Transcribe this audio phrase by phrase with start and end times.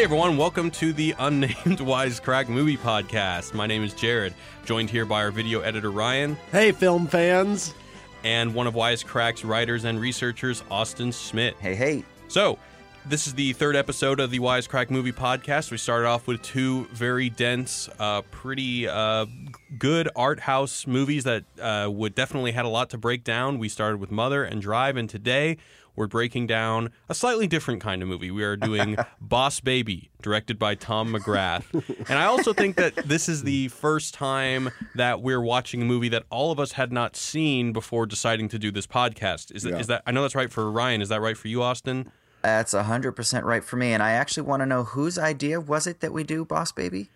[0.00, 3.52] Hey everyone, welcome to the Unnamed Wisecrack Movie Podcast.
[3.52, 4.32] My name is Jared,
[4.64, 7.74] joined here by our video editor Ryan Hey, film fans.
[8.24, 11.54] and one of Wisecrack's writers and researchers, Austin Schmidt.
[11.60, 12.02] Hey, hey.
[12.28, 12.58] So,
[13.04, 15.70] this is the third episode of the Wisecrack Movie Podcast.
[15.70, 19.26] We started off with two very dense, uh, pretty uh,
[19.78, 23.58] good art house movies that uh, would definitely had a lot to break down.
[23.58, 25.58] We started with Mother and Drive, and today
[25.96, 28.30] we're breaking down a slightly different kind of movie.
[28.30, 31.64] We are doing Boss Baby, directed by Tom McGrath.
[32.08, 36.08] And I also think that this is the first time that we're watching a movie
[36.10, 39.54] that all of us had not seen before deciding to do this podcast.
[39.54, 39.78] Is that, Yeah.
[39.78, 41.02] is that I know that's right for Ryan.
[41.02, 42.10] Is that right for you, Austin?
[42.42, 43.92] That's 100% right for me.
[43.92, 47.10] And I actually want to know whose idea was it that we do Boss Baby?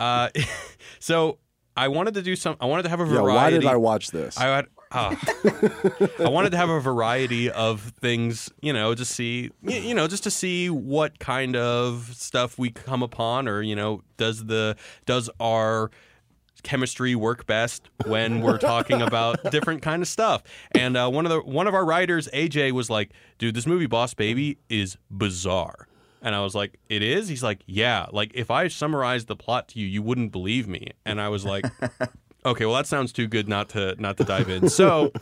[0.00, 0.30] Uh,
[0.98, 1.38] so
[1.76, 2.56] I wanted to do some.
[2.60, 3.26] I wanted to have a variety.
[3.28, 4.36] Yeah, why did I watch this?
[4.38, 4.66] I had.
[6.18, 10.22] I wanted to have a variety of things, you know, to see, you know, just
[10.24, 15.28] to see what kind of stuff we come upon, or you know, does the does
[15.40, 15.90] our
[16.62, 20.42] chemistry work best when we're talking about different kind of stuff.
[20.72, 23.86] And uh, one of the one of our writers, AJ, was like, "Dude, this movie
[23.86, 25.86] Boss Baby is bizarre."
[26.22, 28.06] And I was like, "It is." He's like, "Yeah.
[28.10, 31.44] Like if I summarized the plot to you, you wouldn't believe me." And I was
[31.44, 31.64] like.
[32.46, 34.68] Okay, well that sounds too good not to not to dive in.
[34.68, 35.12] So,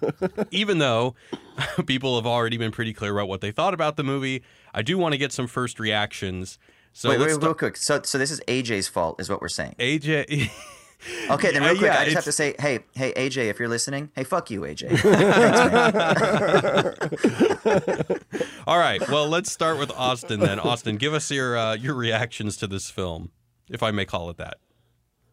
[0.50, 1.14] even though
[1.86, 4.42] people have already been pretty clear about what they thought about the movie,
[4.72, 6.58] I do want to get some first reactions.
[6.92, 7.76] So wait, wait, real quick.
[7.76, 9.76] So, so this is AJ's fault, is what we're saying.
[9.78, 10.50] AJ.
[11.30, 13.70] Okay, then real quick, yeah, I just have to say, hey, hey, AJ, if you're
[13.70, 15.00] listening, hey, fuck you, AJ.
[18.66, 19.00] All right.
[19.08, 20.60] Well, let's start with Austin then.
[20.60, 23.30] Austin, give us your uh, your reactions to this film,
[23.70, 24.58] if I may call it that.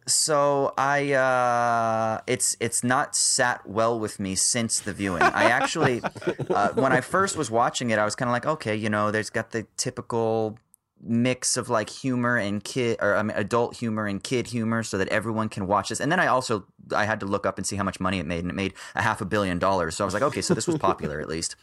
[0.08, 5.22] So I, uh, it's it's not sat well with me since the viewing.
[5.22, 6.02] I actually,
[6.50, 9.10] uh, when I first was watching it, I was kind of like, okay, you know,
[9.10, 10.58] there's got the typical
[11.00, 14.98] mix of like humor and kid or I mean, adult humor and kid humor so
[14.98, 16.00] that everyone can watch this.
[16.00, 18.26] And then i also i had to look up and see how much money it
[18.26, 19.96] made and it made a half a billion dollars.
[19.96, 21.54] So i was like okay so this was popular at least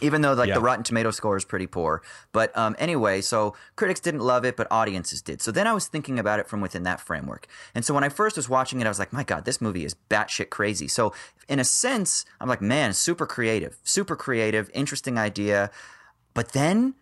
[0.00, 0.54] even though like Yeah.
[0.54, 4.56] the rotten tomato score is pretty poor but um, anyway so critics didn't love it
[4.56, 7.84] but audiences did so then i was thinking about it from within that framework and
[7.84, 9.94] so when i first was watching it i was like my god this movie is
[10.08, 11.12] batshit crazy so
[11.48, 15.70] in a sense i'm like man super creative super creative interesting idea
[16.34, 16.94] but then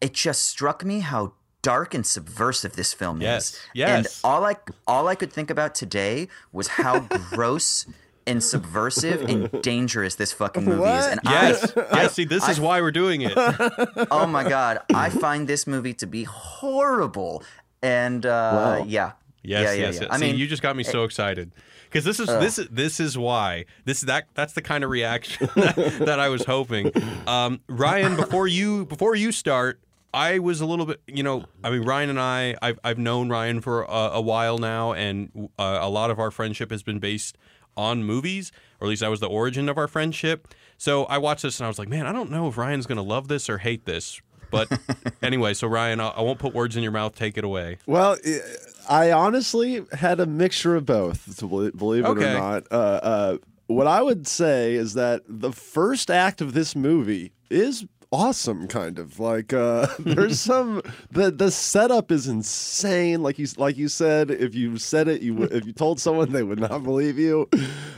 [0.00, 3.60] it just struck me how dark and subversive this film Yes, is.
[3.72, 3.88] yes.
[3.90, 4.56] And all I
[4.86, 7.86] all I could think about today was how gross
[8.26, 11.06] and subversive and dangerous this fucking movie is.
[11.06, 11.76] And Yes.
[11.76, 12.12] I, yes.
[12.14, 13.32] See, this is why we're doing it.
[14.10, 17.42] oh my god, I find this movie to be horrible.
[17.82, 18.30] And uh,
[18.78, 18.84] Wow.
[18.86, 19.12] yeah.
[19.42, 20.00] Yes, yeah, yeah, yes, yeah.
[20.02, 20.10] yes.
[20.10, 21.52] I See, mean, you just got me so excited
[21.84, 25.50] because this is this is this is why this that that's the kind of reaction
[25.54, 26.90] that, that I was hoping.
[27.26, 29.80] Um, Ryan, before you before you start,
[30.14, 33.28] I was a little bit, you know, I mean, Ryan and I, I've I've known
[33.28, 36.98] Ryan for a, a while now, and uh, a lot of our friendship has been
[36.98, 37.36] based
[37.76, 40.48] on movies, or at least that was the origin of our friendship.
[40.76, 43.02] So I watched this and I was like, man, I don't know if Ryan's gonna
[43.02, 44.20] love this or hate this.
[44.50, 44.68] But
[45.22, 47.14] anyway, so Ryan, I won't put words in your mouth.
[47.16, 47.78] Take it away.
[47.86, 48.40] well, I-
[48.86, 52.34] I honestly had a mixture of both, believe it Okay.
[52.34, 52.64] or not.
[52.70, 53.36] Uh, uh,
[53.66, 58.98] what I would say is that the first act of this movie is awesome kind
[58.98, 59.18] of.
[59.20, 60.80] Like uh there's some
[61.10, 63.22] the the setup is insane.
[63.22, 66.32] Like you like you said if you said it you would if you told someone
[66.32, 67.48] they would not believe you.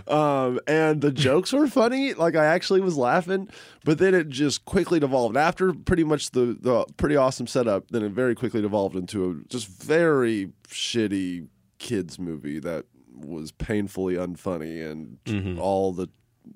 [0.08, 2.14] Um and the jokes were funny.
[2.14, 3.48] Like i actually was laughing
[3.84, 5.36] but then it just quickly devolved.
[5.36, 9.34] After pretty much the the pretty awesome setup then it very quickly devolved into a
[9.48, 11.46] just very shitty
[11.78, 15.58] kids movie that was painfully unfunny and Mhm.
[15.58, 16.08] all the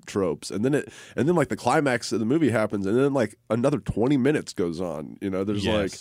[0.05, 3.13] tropes and then it and then like the climax of the movie happens and then
[3.13, 5.93] like another 20 minutes goes on you know there's like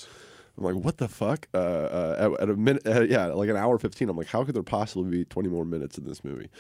[0.58, 1.48] I'm like, what the fuck?
[1.54, 4.10] Uh, uh, at, at a minute, uh, yeah, like an hour fifteen.
[4.10, 6.50] I'm like, how could there possibly be 20 more minutes in this movie?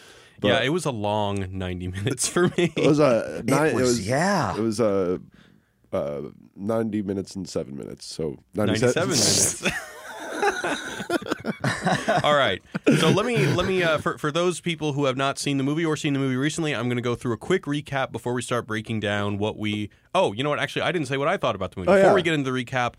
[0.40, 2.72] But yeah, it was a long 90 minutes for me.
[2.76, 3.70] it was a nine.
[3.70, 4.56] it was, yeah.
[4.56, 5.20] it was a
[5.92, 6.22] uh,
[6.56, 8.06] 90 minutes and seven minutes.
[8.06, 9.62] So 97, 97 minutes.
[12.22, 12.62] All right.
[12.98, 15.64] So let me let me uh, for for those people who have not seen the
[15.64, 18.32] movie or seen the movie recently, I'm going to go through a quick recap before
[18.32, 19.90] we start breaking down what we.
[20.14, 20.58] Oh, you know what?
[20.58, 21.90] Actually, I didn't say what I thought about the movie.
[21.90, 22.14] Oh, before yeah.
[22.14, 22.94] we get into the recap,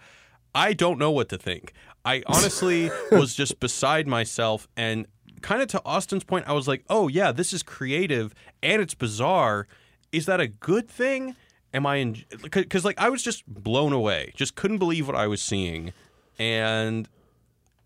[0.56, 1.74] I don't know what to think.
[2.04, 5.06] I honestly was just beside myself and
[5.42, 8.94] kind of to Austin's point, I was like, "Oh yeah, this is creative and it's
[8.94, 9.68] bizarre.
[10.12, 11.36] Is that a good thing?"
[11.74, 12.26] Am I in?
[12.52, 15.94] Because like I was just blown away, just couldn't believe what I was seeing,
[16.38, 17.08] and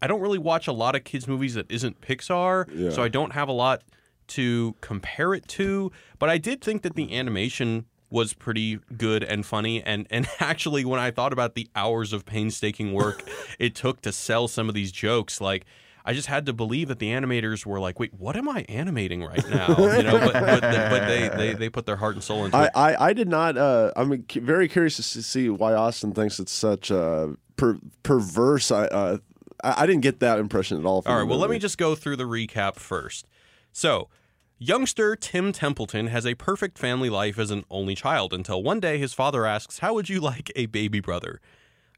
[0.05, 2.91] I don't really watch a lot of kids movies that isn't Pixar, Yeah.
[2.91, 3.81] so I don't have a lot
[4.27, 5.91] to compare it to.
[6.19, 9.81] But I did think that the animation was pretty good and funny.
[9.81, 13.23] And and actually, when I thought about the hours of painstaking work
[13.59, 15.65] it took to sell some of these jokes, like.
[16.07, 19.23] I just had to believe that the animators were like, "Wait, what am I animating
[19.23, 22.45] right now?" You know, but but, but they, they they put their heart and soul
[22.45, 22.71] into I, it.
[22.75, 23.57] I, I did not.
[23.57, 28.69] Uh, I'm very curious to see why Austin thinks it's such a per, perverse.
[28.69, 29.17] Uh,
[29.65, 30.95] I I didn't get that impression at all.
[30.95, 31.07] All right.
[31.07, 33.27] All the right, well, let me just go through the recap first.
[33.71, 34.09] So,
[34.57, 38.97] youngster Tim Templeton has a perfect family life as an only child until one day
[38.97, 41.41] his father asks, How would you like a baby brother?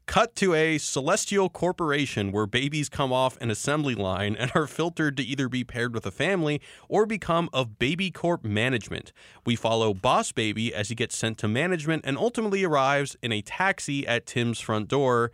[0.08, 5.18] Cut to a celestial corporation where babies come off an assembly line and are filtered
[5.18, 9.12] to either be paired with a family or become of Baby Corp management.
[9.44, 13.42] We follow Boss Baby as he gets sent to management and ultimately arrives in a
[13.42, 15.30] taxi at Tim's front door.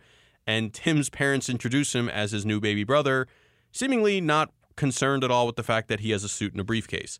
[0.47, 3.27] And Tim's parents introduce him as his new baby brother,
[3.71, 6.63] seemingly not concerned at all with the fact that he has a suit and a
[6.63, 7.17] briefcase.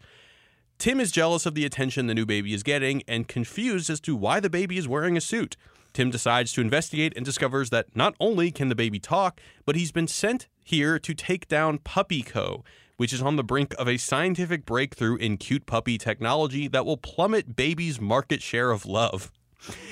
[0.77, 4.15] Tim is jealous of the attention the new baby is getting and confused as to
[4.15, 5.55] why the baby is wearing a suit.
[5.93, 9.93] Tim decides to investigate and discovers that not only can the baby talk, but he's
[9.93, 12.65] been sent here to take down Puppy Co.,
[12.97, 16.97] which is on the brink of a scientific breakthrough in cute puppy technology that will
[16.97, 19.31] plummet babies' market share of love.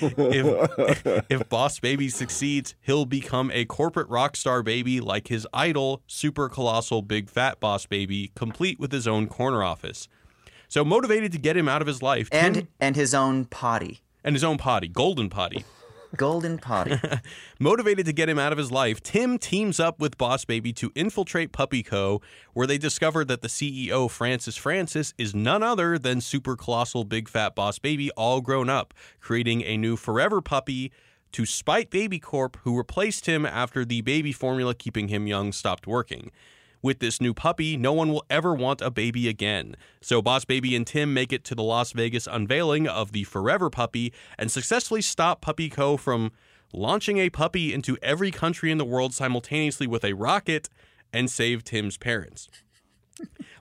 [0.01, 6.01] If, if Boss Baby succeeds, he'll become a corporate rock star baby like his idol,
[6.07, 10.07] super colossal big fat Boss Baby, complete with his own corner office.
[10.67, 14.01] So motivated to get him out of his life, Tim- and and his own potty,
[14.23, 15.63] and his own potty, Golden Potty.
[16.15, 16.99] Golden potty.
[17.59, 20.91] Motivated to get him out of his life, Tim teams up with Boss Baby to
[20.95, 22.21] infiltrate Puppy Co.,
[22.53, 27.27] where they discover that the CEO, Francis Francis, is none other than super colossal big
[27.27, 30.91] fat Boss Baby, all grown up, creating a new forever puppy
[31.33, 35.87] to spite Baby Corp, who replaced him after the baby formula keeping him young stopped
[35.87, 36.31] working.
[36.83, 39.77] With this new puppy, no one will ever want a baby again.
[40.01, 43.69] So Boss Baby and Tim make it to the Las Vegas unveiling of the Forever
[43.69, 45.95] Puppy and successfully stop Puppy Co.
[45.95, 46.33] from
[46.73, 50.67] launching a puppy into every country in the world simultaneously with a rocket
[51.13, 52.49] and save Tim's parents.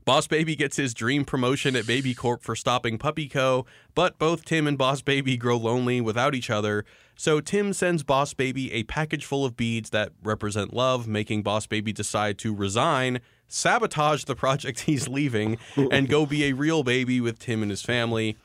[0.04, 4.44] Boss Baby gets his dream promotion at Baby Corp for stopping Puppy Co., but both
[4.44, 6.84] Tim and Boss Baby grow lonely without each other,
[7.14, 11.69] so Tim sends Boss Baby a package full of beads that represent love, making Boss
[11.69, 15.58] Baby decide to resign, sabotage the project he's leaving,
[15.93, 18.37] and go be a real baby with Tim and his family.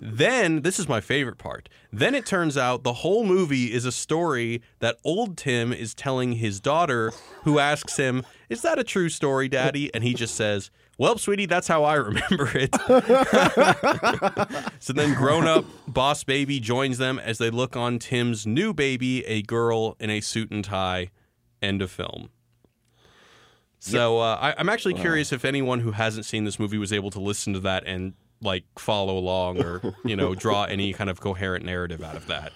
[0.00, 1.68] then, this is my favorite part.
[1.92, 6.32] Then it turns out the whole movie is a story that old Tim is telling
[6.32, 7.12] his daughter,
[7.44, 9.94] who asks him, Is that a true story, Daddy?
[9.94, 12.74] And he just says, Well, sweetie, that's how I remember it.
[14.80, 19.24] so then, grown up Boss Baby joins them as they look on Tim's new baby,
[19.26, 21.10] a girl in a suit and tie.
[21.62, 22.30] End of film.
[23.78, 27.10] So uh, I, I'm actually curious if anyone who hasn't seen this movie was able
[27.10, 31.20] to listen to that and like follow along or you know draw any kind of
[31.20, 32.52] coherent narrative out of that.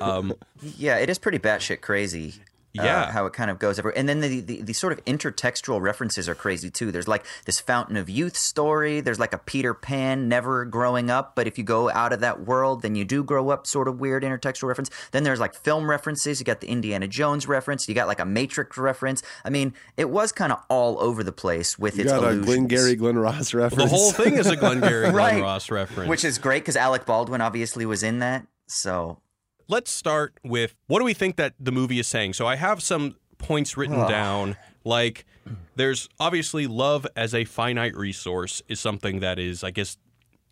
[0.00, 0.32] Um,
[0.78, 2.34] yeah, it is pretty batshit crazy.
[2.78, 3.10] Uh, Yeah.
[3.12, 6.28] how it kind of goes everywhere, and then the, the the sort of intertextual references
[6.28, 6.90] are crazy too.
[6.92, 9.00] There's like this Fountain of Youth story.
[9.00, 12.40] There's like a Peter Pan never growing up, but if you go out of that
[12.46, 13.66] world, then you do grow up.
[13.66, 14.90] Sort of weird intertextual reference.
[15.12, 16.40] Then there's like film references.
[16.40, 17.88] You got the Indiana Jones reference.
[17.88, 19.22] You got like a Matrix reference.
[19.44, 22.26] I mean, it was kind of all over the place with You its got a
[22.28, 22.46] allusions.
[22.46, 23.90] Glenn Gary, Glenn Ross reference.
[23.90, 25.42] the whole thing is a Glengarry Glen Right.
[25.42, 26.08] Ross reference.
[26.08, 28.46] which is great because Alec Baldwin obviously was in that.
[28.66, 29.18] So
[29.72, 32.34] let's start with what do we think that the movie is saying?
[32.34, 34.56] So I have some points written down.
[34.84, 35.24] Like,
[35.76, 39.96] there's obviously love as a finite resource is something that is, I guess,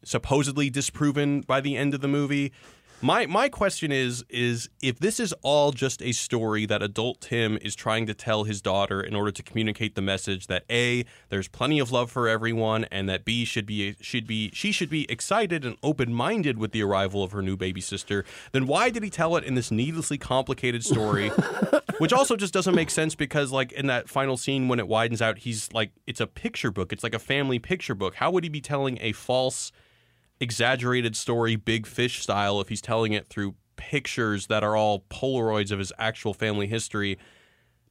[0.02, 2.52] supposedly disproven by the end of the movie.
[3.02, 7.58] My my question is is if this is all just a story that adult Tim
[7.62, 11.48] is trying to tell his daughter in order to communicate the message that a there's
[11.48, 15.10] plenty of love for everyone and that b should be should be she should be
[15.10, 19.08] excited and open-minded with the arrival of her new baby sister then why did he
[19.08, 21.28] tell it in this needlessly complicated story?
[21.98, 25.22] Which also just doesn't make sense because like in that final scene when it widens
[25.22, 26.92] out he's like it's a picture book.
[26.92, 28.16] It's like a family picture book.
[28.16, 29.72] How would he be telling a false
[30.40, 35.70] exaggerated story, big fish style, if he's telling it through pictures that are all Polaroids
[35.70, 37.18] of his actual family history.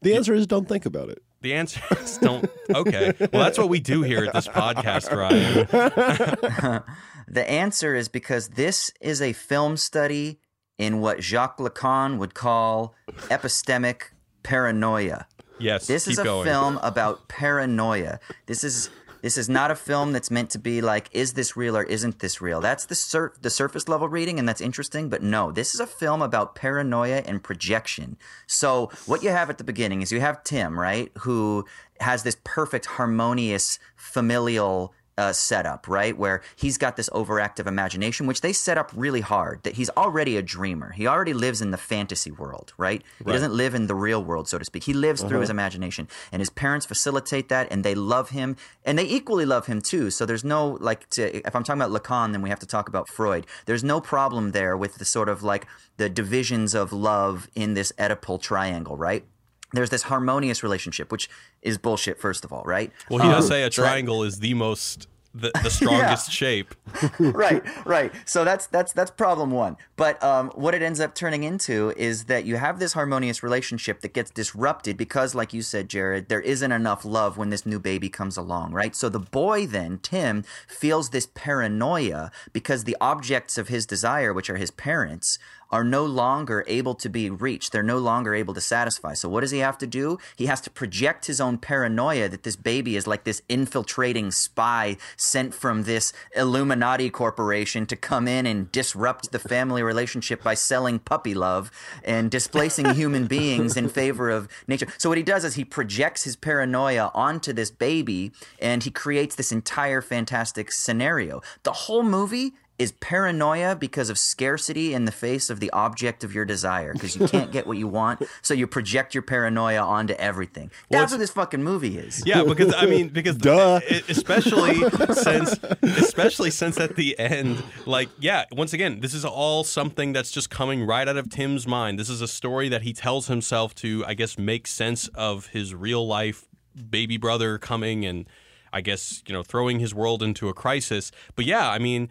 [0.01, 1.21] The answer is don't think about it.
[1.41, 2.49] The answer is don't.
[2.73, 3.13] Okay.
[3.19, 6.83] Well, that's what we do here at this podcast, Ryan.
[7.31, 10.39] The answer is because this is a film study
[10.79, 12.95] in what Jacques Lacan would call
[13.29, 14.05] epistemic
[14.41, 15.27] paranoia.
[15.59, 15.85] Yes.
[15.85, 16.45] This keep is a going.
[16.45, 18.19] film about paranoia.
[18.47, 18.89] This is
[19.21, 22.19] this is not a film that's meant to be like, is this real or isn't
[22.19, 22.61] this real?
[22.61, 25.09] That's the sur- the surface level reading, and that's interesting.
[25.09, 28.17] But no, this is a film about paranoia and projection.
[28.47, 31.65] So what you have at the beginning is you have Tim, right, who
[31.99, 36.17] has this perfect, harmonious, familial uh, setup, right?
[36.17, 39.61] Where he's got this overactive imagination, which they set up really hard.
[39.63, 40.91] That he's already a dreamer.
[40.91, 43.03] He already lives in the fantasy world, right?
[43.17, 44.83] He doesn't live in the real world, so to speak.
[44.85, 48.97] He lives through his imagination, and his parents facilitate that, and they love him, and
[48.97, 50.09] they equally love him too.
[50.09, 52.87] So there's no like, to, if I'm talking about Lacan, then we have to talk
[52.87, 53.45] about Freud.
[53.65, 57.91] There's no problem there with the sort of like the divisions of love in this
[57.99, 59.25] Oedipal triangle, right?
[59.73, 61.29] There's this harmonious relationship, which
[61.61, 62.91] is bullshit, first of all, right?
[63.09, 66.31] Well, he does Um, say a so that- triangle is the most the, the strongest
[66.41, 66.73] shape.
[67.19, 68.11] right, right.
[68.25, 69.77] So that's that's that's problem one.
[69.95, 74.01] But um, what it ends up turning into is that you have this harmonious relationship
[74.01, 77.77] that gets disrupted because, like you said, Jared, there isn't enough love when this new
[77.79, 78.95] baby comes along, right?
[78.95, 84.49] So the boy then, Tim, feels this paranoia because the objects of his desire, which
[84.49, 85.37] are his parents,
[85.71, 87.71] are no longer able to be reached.
[87.71, 89.13] They're no longer able to satisfy.
[89.13, 90.17] So what does he have to do?
[90.35, 94.97] He has to project his own paranoia that this baby is like this infiltrating spy
[95.15, 100.99] sent from this Illuminati corporation to come in and disrupt the family relationship by selling
[100.99, 101.71] puppy love
[102.03, 104.87] and displacing human beings in favor of nature.
[104.97, 109.35] So what he does is he projects his paranoia onto this baby and he creates
[109.35, 111.41] this entire fantastic scenario.
[111.63, 116.33] The whole movie is paranoia because of scarcity in the face of the object of
[116.33, 120.13] your desire because you can't get what you want so you project your paranoia onto
[120.13, 123.81] everything that's it's- what this fucking movie is Yeah, because I mean, because Duh.
[124.07, 124.75] especially
[125.13, 130.31] since, especially since at the end, like, yeah, once again, this is all something that's
[130.31, 131.99] just coming right out of Tim's mind.
[131.99, 135.73] This is a story that he tells himself to, I guess, make sense of his
[135.75, 136.47] real life
[136.89, 138.27] baby brother coming and,
[138.71, 141.11] I guess, you know, throwing his world into a crisis.
[141.35, 142.09] But yeah, I mean.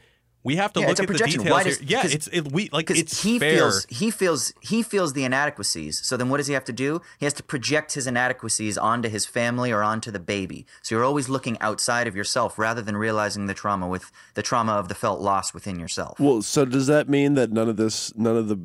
[0.49, 1.39] We have to Yeah, look it's a at the projection.
[1.43, 1.73] details Why here.
[1.75, 3.57] does- Yeah, it's it, we like because it's he fair.
[3.57, 6.01] feels he feels he feels the inadequacies.
[6.09, 7.03] So then, what does he have to do?
[7.19, 10.65] He has to project his inadequacies onto his family or onto the baby.
[10.83, 14.73] So you're always looking outside of yourself rather than realizing the trauma with the trauma
[14.73, 16.19] of the felt loss within yourself.
[16.19, 18.59] Well, so does that mean that none of this, none of the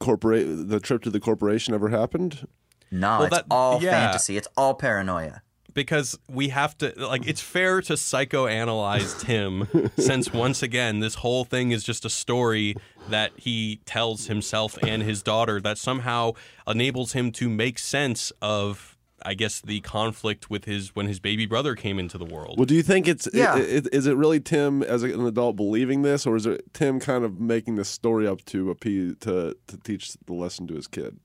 [0.00, 2.46] corporate, the trip to the corporation ever happened?
[2.90, 3.90] No, Well, it's that- all yeah.
[3.92, 4.36] fantasy.
[4.36, 5.40] It's all paranoia.
[5.74, 11.44] Because we have to like it's fair to psychoanalyze Tim since once again this whole
[11.44, 12.74] thing is just a story
[13.08, 16.32] that he tells himself and his daughter that somehow
[16.66, 21.46] enables him to make sense of I guess the conflict with his when his baby
[21.46, 22.58] brother came into the world.
[22.58, 23.54] Well, do you think it's Yeah.
[23.54, 26.98] i- i- is it really Tim as an adult believing this, or is it Tim
[26.98, 30.88] kind of making this story up to appease to to teach the lesson to his
[30.88, 31.20] kid?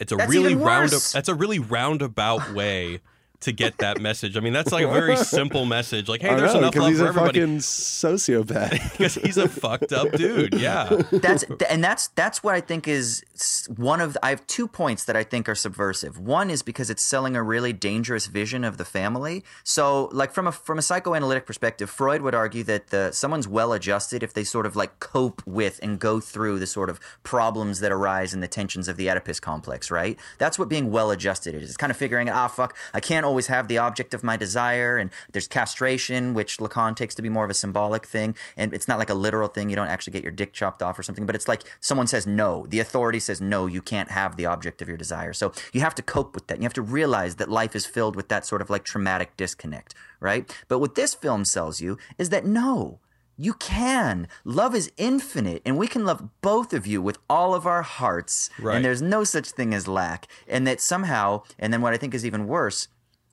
[0.00, 2.98] It's a That's really even round that's a really roundabout way
[3.40, 4.36] to get that message.
[4.36, 6.88] I mean, that's like a very simple message like hey, I there's know enough love
[6.90, 7.40] he's for a everybody.
[7.40, 8.92] fucking sociopath.
[8.92, 10.54] because he's a fucked up dude.
[10.54, 11.02] Yeah.
[11.12, 13.22] that's and that's that's what I think is
[13.76, 16.18] one of I have two points that I think are subversive.
[16.18, 19.44] One is because it's selling a really dangerous vision of the family.
[19.64, 23.72] So, like from a from a psychoanalytic perspective, Freud would argue that the someone's well
[23.72, 27.80] adjusted if they sort of like cope with and go through the sort of problems
[27.80, 29.90] that arise in the tensions of the Oedipus complex.
[29.90, 30.18] Right?
[30.38, 31.64] That's what being well adjusted is.
[31.68, 34.96] It's kind of figuring ah fuck, I can't always have the object of my desire,
[34.96, 38.88] and there's castration, which Lacan takes to be more of a symbolic thing, and it's
[38.88, 39.68] not like a literal thing.
[39.68, 42.26] You don't actually get your dick chopped off or something, but it's like someone says
[42.26, 42.66] no.
[42.68, 45.32] The authority says no, you can't have the object of your desire.
[45.32, 46.58] So you have to cope with that.
[46.58, 49.94] You have to realize that life is filled with that sort of like traumatic disconnect,
[50.20, 50.50] right?
[50.68, 53.00] But what this film sells you is that no,
[53.36, 54.28] you can.
[54.44, 58.48] Love is infinite, and we can love both of you with all of our hearts.
[58.58, 58.76] Right.
[58.76, 60.26] And there's no such thing as lack.
[60.48, 62.88] And that somehow, and then what I think is even worse,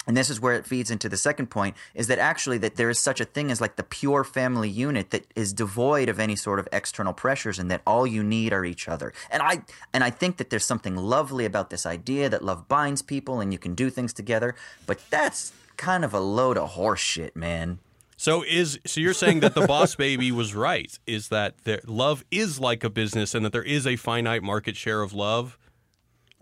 [0.08, 2.90] and this is where it feeds into the second point is that actually that there
[2.90, 6.36] is such a thing as like the pure family unit that is devoid of any
[6.36, 9.62] sort of external pressures and that all you need are each other and i
[9.94, 13.52] and i think that there's something lovely about this idea that love binds people and
[13.54, 14.56] you can do things together
[14.86, 17.80] but that's kind of a load of horse shit man
[18.18, 20.98] So is so you're saying that the boss baby was right?
[21.08, 24.76] Is that there, love is like a business and that there is a finite market
[24.78, 25.58] share of love?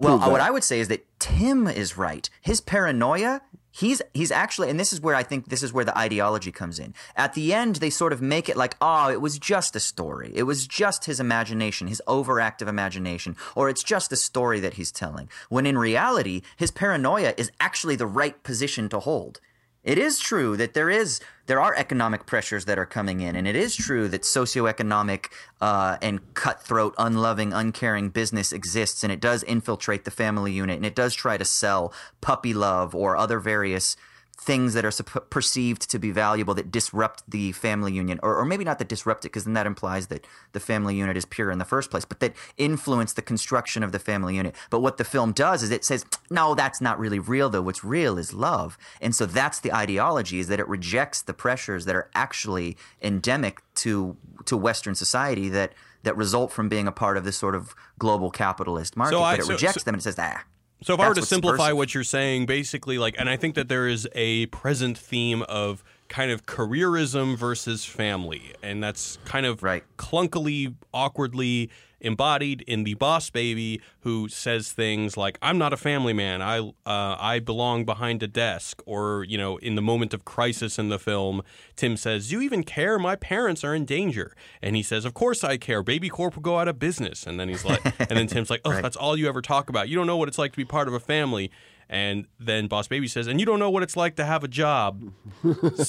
[0.01, 0.41] Well, Prove uh, what.
[0.41, 2.27] I would say is that Tim is right.
[2.41, 5.98] His paranoia, he's he's actually and this is where I think this is where the
[5.98, 6.96] ideology comes in.
[7.15, 10.31] At the end they sort of make it like, "Oh, it was just a story.
[10.34, 14.91] It was just his imagination, his overactive imagination, or it's just a story that he's
[14.91, 19.39] telling." When in reality, his paranoia is actually the right position to hold.
[19.83, 23.47] It is true that there is there are economic pressures that are coming in, and
[23.47, 25.25] it is true that socioeconomic
[25.59, 30.85] uh, and cutthroat, unloving, uncaring business exists, and it does infiltrate the family unit, and
[30.85, 33.97] it does try to sell puppy love or other various
[34.38, 38.43] things that are supp- perceived to be valuable that disrupt the family union, or, or
[38.43, 41.51] maybe not that disrupt it, because then that implies that the family unit is pure
[41.51, 44.55] in the first place, but that influence the construction of the family unit.
[44.71, 47.61] But what the film does is it says, no, that's not really real, though.
[47.61, 48.79] What's real is love.
[49.00, 53.61] And so that's the ideology, is that it rejects the pressures that are actually endemic
[53.75, 55.73] to to Western society that
[56.03, 59.15] that result from being a part of this sort of global capitalist market.
[59.17, 60.41] I- but it so- rejects so- them and it says, ah.
[60.83, 63.69] So if I were to simplify what you're saying, basically, like, and I think that
[63.69, 69.63] there is a present theme of kind of careerism versus family, and that's kind of
[69.63, 69.83] Right.
[69.97, 71.69] clunkily, awkwardly
[72.03, 76.41] embodied in the boss baby who says things like i'm not a family man.
[76.41, 78.81] I uh, i belong behind a desk.
[78.87, 81.43] Or you know in the moment of crisis in the film
[81.75, 82.97] tim says do you even care.
[82.97, 84.35] My parents are in danger.
[84.63, 85.83] And he says of course i care.
[85.83, 87.27] Baby corp will go out of business.
[87.27, 89.87] And then he's like and then tim's like oh that's all you ever talk about.
[89.87, 91.51] You don't know what it's like to be part of a family
[91.91, 94.48] and then boss baby says and you don't know what it's like to have a
[94.48, 95.12] job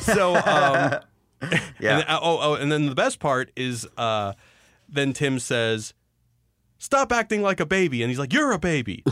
[0.00, 1.00] so um
[1.80, 1.98] Yeah.
[1.98, 4.32] and, uh, oh, oh, and then the best part is uh,
[4.88, 5.94] then Tim says,
[6.78, 9.02] "Stop acting like a baby," and he's like, "You're a baby."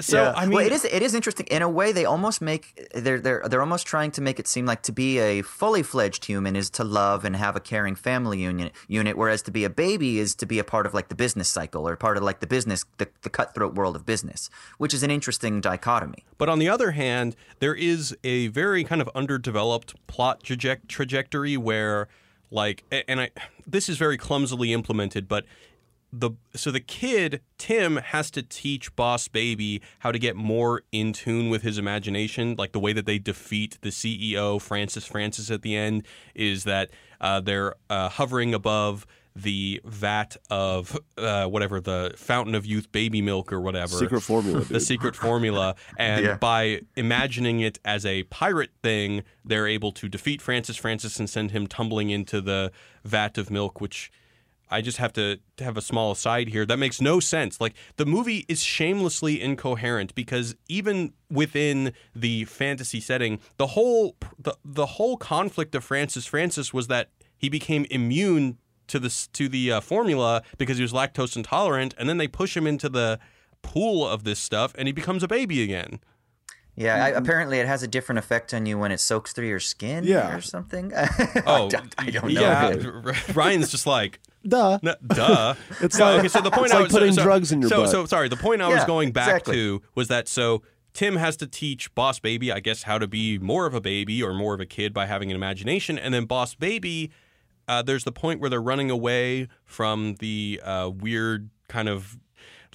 [0.00, 0.32] so Yeah.
[0.36, 1.92] I mean, well, it is it is interesting in a way.
[1.92, 5.18] They almost make they're they're they're almost trying to make it seem like to be
[5.18, 9.42] a fully fledged human is to love and have a caring family unit unit, whereas
[9.42, 11.96] to be a baby is to be a part of like the business cycle or
[11.96, 15.60] part of like the business the, the cutthroat world of business, which is an interesting
[15.60, 16.24] dichotomy.
[16.38, 21.56] But on the other hand, there is a very kind of underdeveloped plot traje- trajectory
[21.56, 22.08] where,
[22.54, 23.30] like, and I,
[23.66, 25.44] this is very clumsily implemented, but
[26.12, 31.12] the so the kid Tim has to teach Boss Baby how to get more in
[31.12, 35.62] tune with his imagination, like the way that they defeat the CEO Francis Francis at
[35.62, 42.14] the end is that uh, they're uh, hovering above the vat of uh, whatever the
[42.16, 43.96] fountain of youth baby milk or whatever.
[43.96, 45.74] Secret formula, the secret formula.
[45.98, 46.36] And Yeah.
[46.36, 51.50] by imagining it as a pirate thing they're able to defeat francis francis and send
[51.50, 52.70] him tumbling into the
[53.04, 54.10] vat of milk which
[54.70, 56.64] i just have to, to have a small aside here.
[56.64, 57.60] That makes no sense.
[57.60, 64.56] Like the movie is shamelessly incoherent because even within the fantasy setting the whole the,
[64.64, 69.72] the whole conflict of francis francis was that he became immune to the to the
[69.72, 73.18] uh, formula because he was lactose intolerant, and then they push him into the
[73.62, 76.00] pool of this stuff, and he becomes a baby again.
[76.76, 79.60] Yeah, I, apparently it has a different effect on you when it soaks through your
[79.60, 80.34] skin Yeah.
[80.36, 80.92] or something.
[81.46, 82.40] Oh, I don't, I don't know.
[82.40, 83.12] yeah.
[83.34, 84.78] Ryan's just like, Duh.
[84.84, 85.54] "N- duh.
[85.80, 87.52] It's No, like- okay, so the point it's I like was, so- putting so, drugs
[87.52, 87.90] in your so, butt.
[87.90, 88.28] So sorry.
[88.28, 89.54] The point I was going back exactly.
[89.54, 90.62] to was that so
[90.94, 94.20] Tim has to teach Boss Baby, I guess, how to be more of a baby
[94.22, 97.12] or more of a kid by having an imagination, and then Boss Baby.
[97.68, 102.18] Uh, there's the point where they're running away from the uh, weird kind of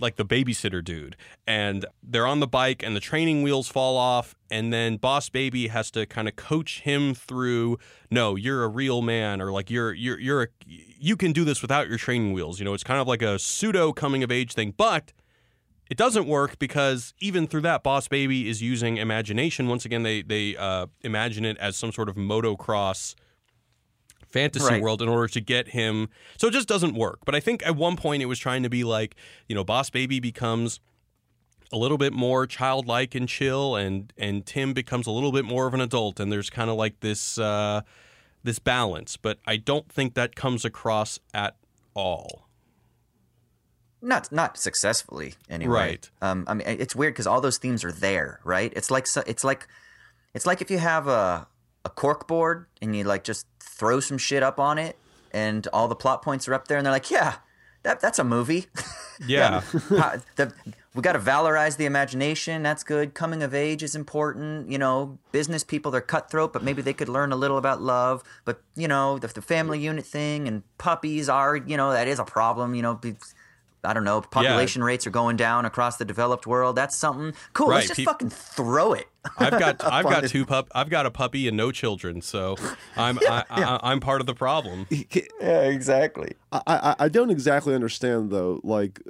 [0.02, 1.16] like the babysitter dude.
[1.46, 5.68] And they're on the bike and the training wheels fall off and then boss baby
[5.68, 7.78] has to kind of coach him through
[8.10, 11.62] no you're a real man or like you're you're you're a you can do this
[11.62, 12.60] without your training wheels.
[12.60, 15.14] You know it's kind of like a pseudo coming of age thing but
[15.90, 19.68] it doesn't work because even through that boss baby is using imagination.
[19.68, 23.16] Once again they they uh, imagine it as some sort of motocross
[24.30, 24.82] fantasy Right.
[24.82, 26.10] world in order to get him.
[26.38, 27.20] So it just doesn't work.
[27.26, 29.16] But I think at one point it was trying to be like,
[29.48, 30.80] you know, Boss Baby becomes
[31.72, 35.68] a little bit more childlike and chill, and and Tim becomes a little bit more
[35.68, 37.82] of an adult, and there's kind of like this uh,
[38.44, 39.18] this balance.
[39.18, 41.58] But I don't think that comes across at
[41.94, 42.48] all.
[44.02, 45.72] not not successfully anyway.
[45.74, 46.10] Right.
[46.22, 48.72] Um, I mean, it's weird because all those themes are there, right?
[48.76, 49.68] It's like it's like
[50.34, 51.48] it's like if you have a
[51.86, 53.46] a cork board and you like just
[53.80, 54.98] throw some shit up on it,
[55.32, 57.36] and all the plot points are up there, and they're like, yeah,
[57.84, 58.68] that that's a movie.
[59.28, 59.60] Yeah.
[59.90, 60.54] Ha- the,
[60.96, 62.64] we got to valorize the imagination.
[62.64, 63.14] That's good.
[63.14, 64.72] Coming of age is important.
[64.72, 68.24] You know, business people they're cutthroat, but maybe they could learn a little about love.
[68.46, 72.18] But you know, the, the family unit thing and puppies are you know that is
[72.18, 72.76] a problem.
[72.76, 73.00] You know.
[73.82, 74.22] Be- I don't know.
[74.22, 76.76] Population rates are going down across the developed world.
[76.76, 77.70] That's something cool.
[77.70, 79.08] Right, Let's just peop- fucking throw it.
[79.38, 82.56] I've got I've got two pup I've got a puppy and no children, so
[82.96, 84.88] I'm I, I, I'm part of the problem.
[84.92, 86.34] yeah, exactly.
[86.52, 88.60] I, I I don't exactly understand though.
[88.64, 89.02] Like,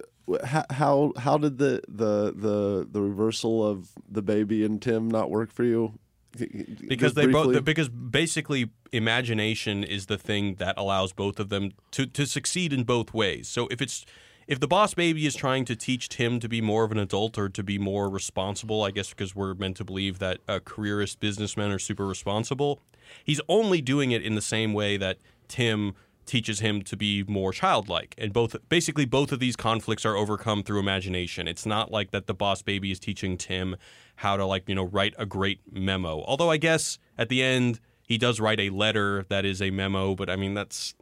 [0.43, 5.29] how how how did the the the the reversal of the baby and Tim not
[5.29, 5.93] work for you?
[6.38, 7.55] because Just they briefly?
[7.55, 12.73] both because basically imagination is the thing that allows both of them to to succeed
[12.73, 13.47] in both ways.
[13.47, 14.05] So if it's
[14.50, 17.38] if the boss baby is trying to teach Tim to be more of an adult
[17.38, 21.70] or to be more responsible, I guess because we're meant to believe that careerist businessmen
[21.70, 22.82] are super responsible,
[23.24, 25.94] he's only doing it in the same way that Tim
[26.26, 28.16] teaches him to be more childlike.
[28.18, 31.48] And both basically both of these conflicts are overcome through imagination.
[31.48, 33.76] It's not like that the boss baby is teaching Tim
[34.16, 36.24] how to like, you know, write a great memo.
[36.24, 40.16] Although I guess at the end he does write a letter that is a memo,
[40.16, 40.96] but I mean that's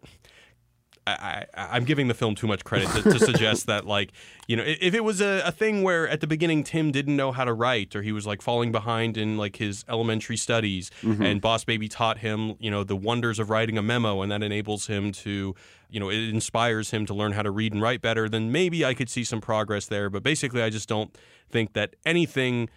[1.08, 4.12] I, I, am giving the film too much credit to, to suggest that, like,
[4.48, 7.32] you know, if it was a, a, thing where at the beginning Tim didn't know
[7.32, 11.22] how to write or he was like falling behind in like his elementary studies mm-hmm.
[11.22, 14.44] and Boss Baby taught him, you know, the wonders of writing a memo and that
[14.44, 15.56] enables him to,
[15.90, 18.84] you know, it inspires him to learn how to read and write better, then maybe
[18.84, 20.10] I could see some progress there.
[20.10, 21.18] But basically, I just don't
[21.50, 22.70] think that anything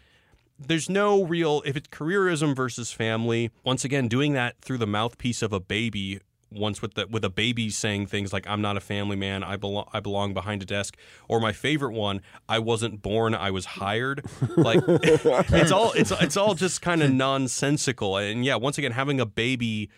[0.58, 5.40] there's no real if it's careerism versus family once again doing that through the mouthpiece
[5.40, 8.80] of a baby once with the with a baby saying things like "I'm not a
[8.80, 9.42] family man.
[9.42, 10.96] I belong I belong behind a desk."
[11.28, 13.34] Or my favorite one, "I wasn't born.
[13.34, 14.24] I was hired."
[14.56, 18.16] Like it's all it's it's all just kind of nonsensical.
[18.18, 19.90] And yeah, once again, having a baby,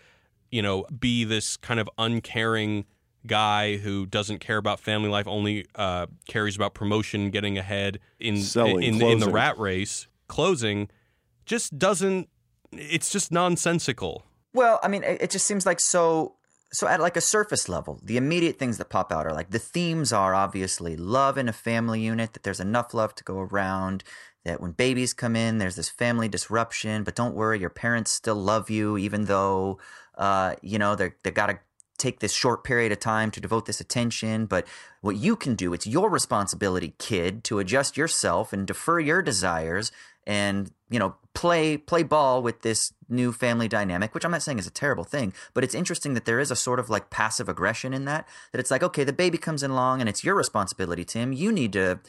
[0.51, 2.85] you know, be this kind of uncaring
[3.25, 8.37] guy who doesn't care about family life, only uh, cares about promotion, getting ahead in
[8.37, 10.89] Selling, in, in the rat race, closing,
[11.45, 12.29] just doesn't.
[12.71, 14.23] It's just nonsensical.
[14.53, 16.35] Well, I mean, it just seems like so
[16.73, 19.59] so at like a surface level the immediate things that pop out are like the
[19.59, 24.03] themes are obviously love in a family unit that there's enough love to go around
[24.43, 28.35] that when babies come in there's this family disruption but don't worry your parents still
[28.35, 29.77] love you even though
[30.17, 31.59] uh, you know they're they got to
[31.97, 34.45] take this short period of time to devote this attention.
[34.45, 34.67] But
[35.01, 39.91] what you can do it's your responsibility kid to adjust yourself and defer your desires
[40.25, 44.59] and you know play play ball with this new family dynamic which i'm not saying
[44.59, 47.49] is a terrible thing but it's interesting that there is a sort of like passive
[47.49, 50.35] aggression in that that it's like okay the baby comes in long, and it's your
[50.35, 51.33] responsibility tim.
[51.33, 51.99] You need to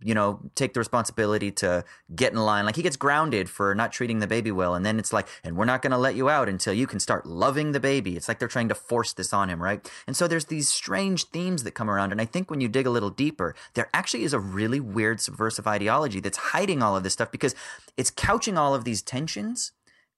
[0.00, 1.84] you know, take the responsibility to
[2.14, 2.64] get in line.
[2.64, 4.74] Like he gets grounded for not treating the baby well.
[4.74, 7.00] And then it's like, and we're not going to let you out until you can
[7.00, 8.16] start loving the baby.
[8.16, 9.90] It's like they're trying to force this on him, right?
[10.06, 12.12] And so there's these strange themes that come around.
[12.12, 15.20] And I think when you dig a little deeper, there actually is a really weird
[15.20, 17.54] subversive ideology that's hiding all of this stuff because
[17.96, 19.72] it's couching all of these tensions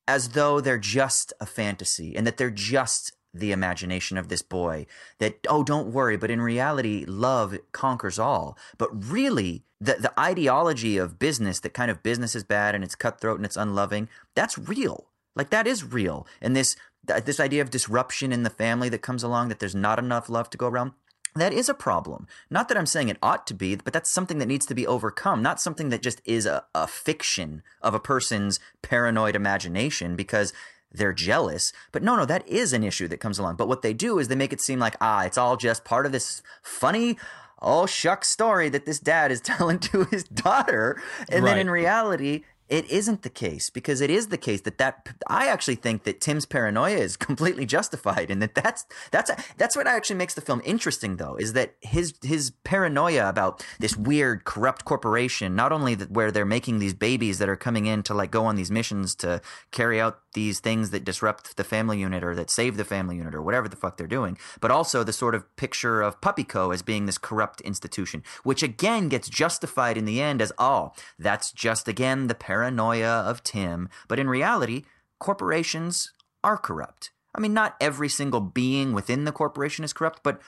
[0.06, 4.86] as though they're just a fantasy and that they're just the imagination of this boy
[5.18, 10.98] that oh don't worry but in reality love conquers all but really the the ideology
[10.98, 14.58] of business that kind of business is bad and it's cutthroat and it's unloving that's
[14.58, 16.76] real like that is real and this
[17.24, 20.50] this idea of disruption in the family that comes along that there's not enough love
[20.50, 20.92] to go around
[21.36, 22.26] that is a problem.
[22.50, 24.86] Not that I'm saying it ought to be, but that's something that needs to be
[24.86, 30.52] overcome, not something that just is a, a fiction of a person's paranoid imagination, because
[30.92, 31.72] they're jealous.
[31.92, 33.56] But no, no, that is an issue that comes along.
[33.56, 36.04] But what they do is they make it seem like, ah, it's all just part
[36.04, 37.16] of this funny,
[37.62, 41.00] oh shuck story that this dad is telling to his daughter.
[41.28, 41.52] And right.
[41.52, 45.48] then in reality, it isn't the case because it is the case that that I
[45.48, 50.16] actually think that Tim's paranoia is completely justified and that that's that's that's what actually
[50.16, 55.56] makes the film interesting though is that his his paranoia about this weird corrupt corporation
[55.56, 58.44] not only that where they're making these babies that are coming in to like go
[58.44, 59.42] on these missions to
[59.72, 63.34] carry out these things that disrupt the family unit or that save the family unit
[63.34, 66.82] or whatever the fuck they're doing but also the sort of picture of Puppyco as
[66.82, 71.88] being this corrupt institution which again gets justified in the end as oh that's just
[71.88, 74.84] again the paranoia of Tim, but in reality,
[75.18, 76.12] corporations
[76.42, 77.10] are corrupt.
[77.34, 80.40] I mean, not every single being within the corporation is corrupt, but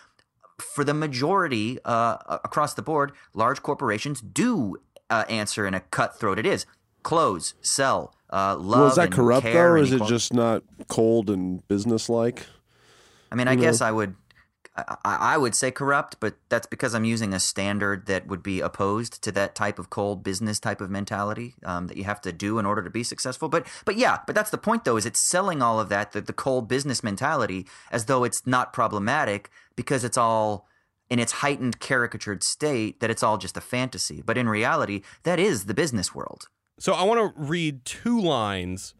[0.59, 4.77] for the majority uh, across the board, large corporations do
[5.11, 6.39] uh, answer in a cutthroat.
[6.39, 6.67] It is
[7.03, 8.81] close, sell, uh, love.
[8.81, 12.47] Well, is that corrupt though, or is it just not cold and businesslike?
[13.31, 14.15] I mean, I guess I would
[14.75, 18.61] I, I would say corrupt, but that's because I'm using a standard that would be
[18.61, 22.33] opposed to that type of cold business type of mentality um, that you have to
[22.33, 23.51] do in order to be successful.
[23.51, 26.23] But but yeah, but that's the point though, is it's selling all of that, the,
[26.23, 30.67] the cold business mentality, as though it's not problematic because it's all
[31.11, 34.23] in its heightened caricatured state that it's all just a fantasy.
[34.25, 36.49] But in reality, that is the business world.
[36.83, 38.95] So I want to read two lines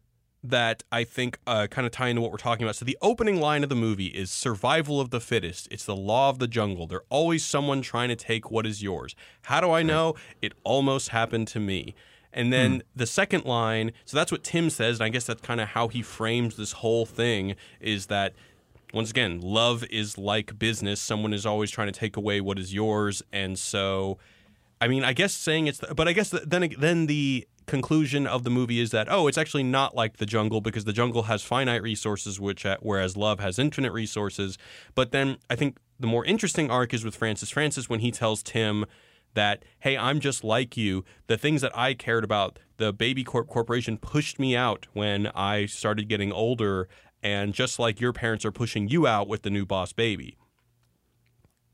[0.45, 2.77] that I think uh, kind of tie into what we're talking about.
[2.77, 5.67] So the opening line of the movie is survival of the fittest.
[5.69, 6.87] It's the law of the jungle.
[6.87, 9.17] There's always someone trying to take what is yours.
[9.43, 10.15] How do I know?
[10.41, 11.97] It almost happened to me.
[12.33, 12.81] And then hmm.
[12.95, 15.89] the second line, so that's what Tim says, and I guess that's kind of how
[15.89, 18.33] he frames this whole thing is that
[18.95, 21.01] once again, love is like business.
[21.01, 24.19] Someone is always trying to take away what is yours, and so
[24.83, 28.27] I mean, I guess saying it's, the, but I guess the, then then the conclusion
[28.27, 31.25] of the movie is that oh, it's actually not like the jungle because the jungle
[31.25, 34.59] has finite resources, which whereas love has infinite resources.
[34.95, 38.43] But then I think the more interesting arc is with Francis Francis when he tells
[38.43, 38.87] Tim
[39.35, 41.05] that hey, I'm just like you.
[41.27, 45.67] The things that I cared about, the baby corp corporation pushed me out when I
[45.67, 46.89] started getting older
[47.23, 50.37] and just like your parents are pushing you out with the new boss baby.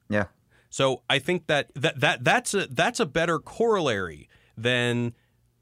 [0.09, 0.27] Yeah.
[0.71, 5.15] So I think that that, that that's a that's a better corollary than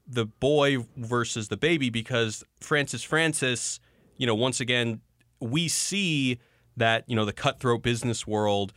[0.07, 3.79] the boy versus the baby because Francis Francis,
[4.17, 5.01] you know, once again,
[5.39, 6.39] we see
[6.75, 8.71] that you know the cutthroat business world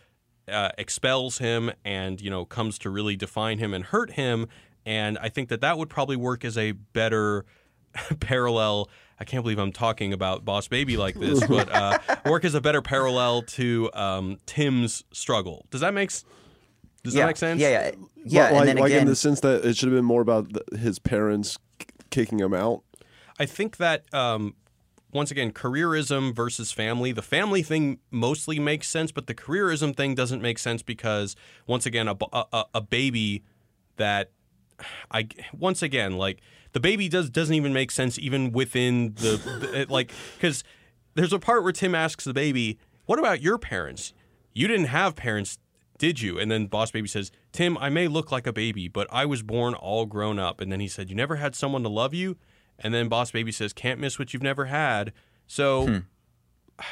[0.51, 4.47] uh, expels him and you know comes to really define him and hurt him,
[4.85, 7.45] and I think that that would probably work as a better
[8.21, 8.89] parallel.
[9.19, 12.61] I can't believe I'm talking about Boss Baby like this, but uh, work as a
[12.61, 15.67] better parallel to um, Tim's struggle.
[15.71, 16.25] Does that make s-
[17.03, 17.23] Does yeah.
[17.23, 17.61] that make sense?
[17.61, 17.91] Yeah, yeah,
[18.25, 18.43] yeah.
[18.43, 20.53] like, and then like again, in the sense that it should have been more about
[20.53, 22.83] the, his parents k- kicking him out.
[23.39, 24.55] I think that um,
[25.13, 27.13] once again, careerism versus family.
[27.13, 31.37] The family thing mostly makes sense, but the careerism thing doesn't make sense because
[31.67, 33.45] once again, a baby
[33.97, 34.31] that
[35.11, 36.41] I once again like
[36.73, 40.65] the baby does doesn't even make sense even within the, the like because
[41.15, 44.13] there's a part where Tim asks the baby, "What about your parents?
[44.55, 45.59] You didn't have parents."
[46.01, 46.39] Did you?
[46.39, 49.43] And then Boss Baby says, Tim, I may look like a baby, but I was
[49.43, 50.63] born all grown up.
[50.63, 52.39] And then he said, You never had someone to love you?
[52.79, 55.13] And then Boss Baby says, Can't miss what you've never had.
[55.47, 55.99] So hmm.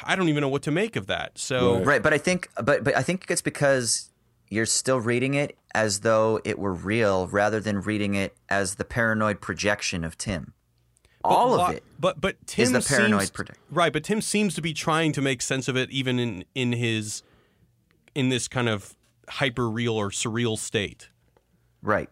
[0.03, 1.39] I don't even know what to make of that.
[1.39, 1.85] So Right.
[1.87, 4.11] right, but I think, but but I think it's because
[4.47, 8.85] you're still reading it as though it were real, rather than reading it as the
[8.85, 10.53] paranoid projection of Tim.
[11.23, 11.83] All why- of it.
[11.99, 13.91] But but Tim the paranoid seems, project- right.
[13.91, 17.23] But Tim seems to be trying to make sense of it, even in in his
[18.13, 18.95] in this kind of
[19.29, 21.09] hyper real or surreal state.
[21.81, 22.09] Right.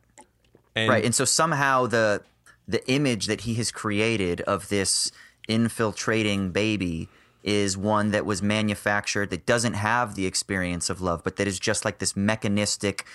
[0.76, 2.22] And right and so somehow the
[2.68, 5.12] the image that he has created of this
[5.48, 7.10] infiltrating baby
[7.44, 11.60] is one that was manufactured that doesn't have the experience of love but that is
[11.60, 13.06] just like this mechanistic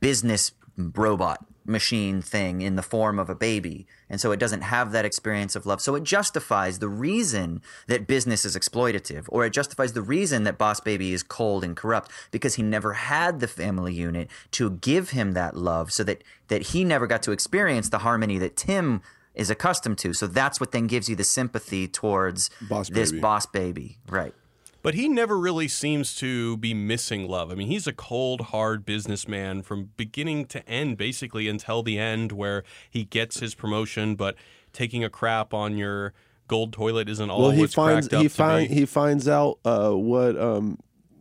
[0.00, 3.86] business robot machine thing in the form of a baby.
[4.08, 5.80] And so it doesn't have that experience of love.
[5.80, 10.58] So it justifies the reason that business is exploitative or it justifies the reason that
[10.58, 15.10] boss baby is cold and corrupt because he never had the family unit to give
[15.10, 19.02] him that love so that that he never got to experience the harmony that tim
[19.34, 20.12] is accustomed to.
[20.14, 23.98] So that's what then gives you the sympathy towards Boss this boss baby.
[24.08, 24.34] Right
[24.82, 27.50] But he never really seems to be missing love.
[27.50, 32.32] I mean, he's a cold, hard businessman from beginning to end, basically until the end,
[32.32, 34.36] where he gets his promotion, but
[34.72, 36.12] taking a crap on your
[36.46, 38.74] gold toilet isn't all Well, he finds cracked up he to find be.
[38.74, 40.78] he finds out uh, what um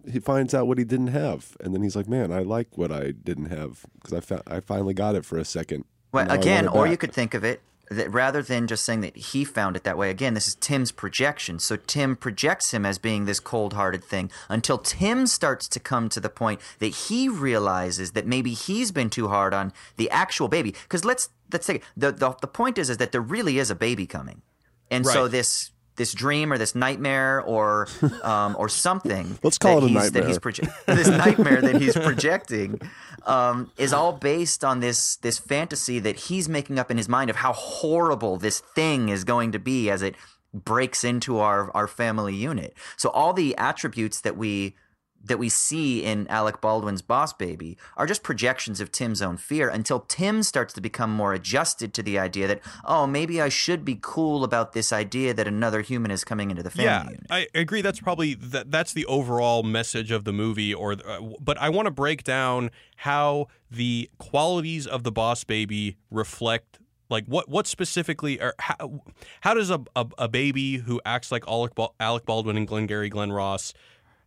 [0.09, 2.91] he finds out what he didn't have, and then he's like, "Man, I like what
[2.91, 5.83] I didn't have because I found I finally got it for a second.
[6.13, 9.43] Well, again, or you could think of it that rather than just saying that he
[9.43, 11.59] found it that way, again, this is Tim's projection.
[11.59, 16.09] So Tim projects him as being this cold hearted thing until Tim starts to come
[16.09, 20.47] to the point that he realizes that maybe he's been too hard on the actual
[20.47, 20.71] baby.
[20.83, 23.75] Because let's let's say the, the the point is is that there really is a
[23.75, 24.41] baby coming.
[24.89, 27.87] And so this this dream or this nightmare or
[28.23, 31.81] um, or something Let's call that it a he's- that he's proje- this nightmare that
[31.81, 32.79] he's projecting
[33.25, 37.29] um, is all based on this this fantasy that he's making up in his mind
[37.29, 40.15] of how horrible this thing is going to be as it
[40.53, 42.73] breaks into our our family unit.
[42.95, 44.75] So all the attributes that we
[45.23, 49.69] that we see in Alec Baldwin's Boss Baby are just projections of Tim's own fear
[49.69, 53.83] until Tim starts to become more adjusted to the idea that oh maybe I should
[53.83, 57.25] be cool about this idea that another human is coming into the family yeah, unit.
[57.29, 57.81] I agree.
[57.81, 58.71] That's probably that.
[58.71, 60.73] That's the overall message of the movie.
[60.73, 65.97] Or, uh, but I want to break down how the qualities of the Boss Baby
[66.11, 66.79] reflect.
[67.09, 67.47] Like what?
[67.47, 68.41] What specifically?
[68.41, 69.01] Or how?
[69.41, 73.31] How does a, a, a baby who acts like Alec, Alec Baldwin and Glengarry Glen
[73.31, 73.73] Ross?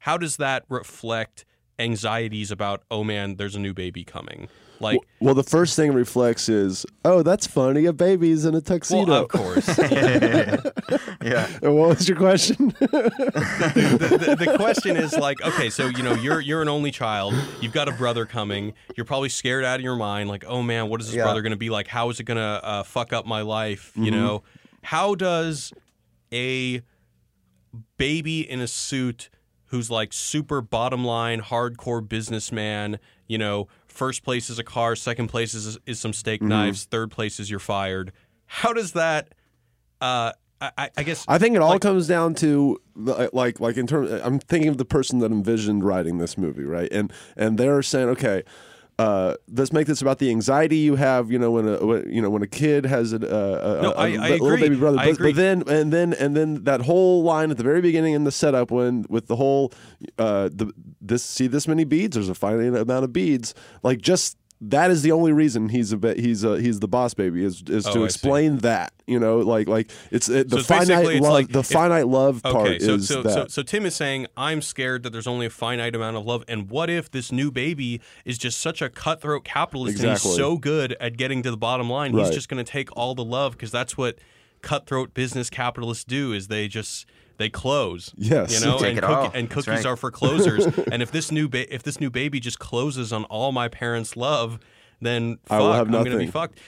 [0.00, 1.44] How does that reflect
[1.78, 2.82] anxieties about?
[2.90, 4.48] Oh man, there's a new baby coming.
[4.82, 7.84] Like, Well, the first thing it reflects is, oh, that's funny.
[7.84, 9.04] A baby's in a tuxedo.
[9.04, 9.68] well, of course.
[11.22, 11.48] yeah.
[11.62, 12.68] And what was your question?
[12.80, 17.34] the, the, the question is like, okay, so you know, you're you're an only child.
[17.60, 18.72] You've got a brother coming.
[18.96, 20.30] You're probably scared out of your mind.
[20.30, 21.24] Like, oh man, what is this Yeah.
[21.24, 21.86] brother going to be like?
[21.86, 23.92] How is it going to uh, fuck up my life?
[23.96, 24.44] You know,
[24.82, 25.74] how does
[26.32, 26.80] a
[27.98, 29.28] baby in a suit
[29.70, 35.28] who's like super bottom line, hardcore businessman, you know, first place is a car, second
[35.28, 38.12] place is, is some steak knives, third place is you're fired.
[38.46, 39.28] How does that?
[40.00, 43.60] Uh, I- I, I guess I think it all Like- comes down to the- like
[43.60, 44.10] like in terms.
[44.12, 46.88] I'm thinking of the person that envisioned writing this movie, right?
[46.92, 48.42] And and they're saying, okay,
[49.00, 51.30] uh, let's make this about the anxiety you have.
[51.32, 53.90] You know, when a when, you know when a kid has a, a, a, No,
[53.92, 54.98] a I- I little baby brother.
[54.98, 58.24] But, but then and then and then that whole line at the very beginning in
[58.24, 59.72] the setup when with the whole
[60.18, 62.14] uh, the this see this many beads.
[62.14, 63.54] There's a finite amount of beads.
[63.82, 67.14] Like just that is the only reason he's a bit he's a he's the boss
[67.14, 70.58] baby is is Oh, to I explain that you know like like it's it, the
[70.58, 73.32] So finite love like the if- finite love part Okay, so is so, that.
[73.32, 76.44] so so Tim is saying I'm scared that there's only a finite amount of love,
[76.46, 80.30] and what if this new baby is just such a cutthroat capitalist and Exactly.
[80.30, 83.14] he's so good at getting to the bottom line, he's just going to take all
[83.14, 84.18] the love because that's what
[84.62, 87.06] cutthroat business capitalists do is they just
[87.40, 88.12] they close.
[88.16, 88.52] Yes.
[88.52, 89.30] you know, Take and, all.
[89.34, 89.86] and cookies right.
[89.86, 90.66] are for closers.
[90.92, 94.14] and if this new ba- if this new baby just closes on all my parents'
[94.14, 94.60] love,
[95.00, 96.60] then fuck, I will have I'm going to be fucked.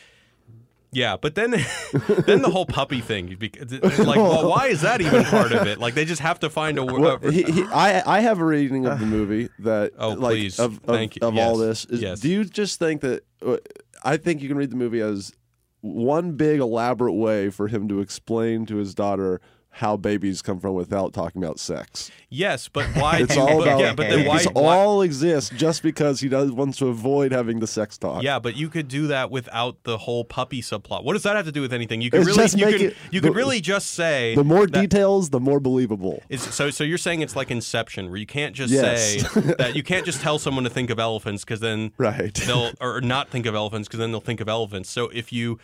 [0.90, 1.50] Yeah, but then
[2.26, 5.78] then the whole puppy thing, like, well, why is that even part of it?
[5.78, 6.84] Like, they just have to find a.
[6.84, 10.58] Well, he, he, I I have a reading of the movie that Oh, like please.
[10.58, 11.26] of, of, Thank you.
[11.26, 11.84] of all this.
[11.86, 12.20] Is, Yes.
[12.20, 13.24] Do you just think that?
[13.44, 13.58] uh,
[14.04, 15.32] I think you can read the movie as
[15.82, 19.40] one big elaborate way for him to explain to his daughter
[19.74, 22.10] how babies come from without talking about sex.
[22.28, 23.18] yes, but why?
[23.20, 24.38] It's all but, about yeah, but then why?
[24.38, 28.22] this why- all exists just because he does wants to avoid having the sex talk.
[28.22, 31.04] yeah, but you could do that without the whole puppy subplot.
[31.04, 32.02] What does that have to do with anything?
[32.02, 34.44] You could It's really, just you could, it- you could the- really just say The
[34.44, 36.22] more details, the more believable.
[36.28, 39.22] Is, so, so you're saying it's like Inception, where you can't just Yes.
[39.32, 42.34] say that you can't just tell someone to think of elephants because then Right.
[42.34, 44.90] they'll or not think of elephants because then they'll think of elephants.
[44.90, 45.58] So if you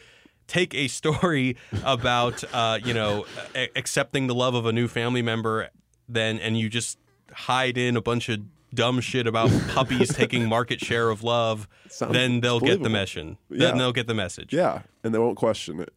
[0.49, 5.23] take a story about uh, you know a- accepting the love of a new family
[5.23, 5.69] member,
[6.09, 6.99] then and you just
[7.33, 8.41] hide in a bunch of
[8.75, 12.91] dumb shit about puppies taking market share of love, Sounds then they'll get the believable.
[13.01, 13.39] mission.
[13.51, 13.59] Yeah.
[13.69, 14.53] Then they'll get the message.
[14.53, 15.93] Yeah, and they won't question it.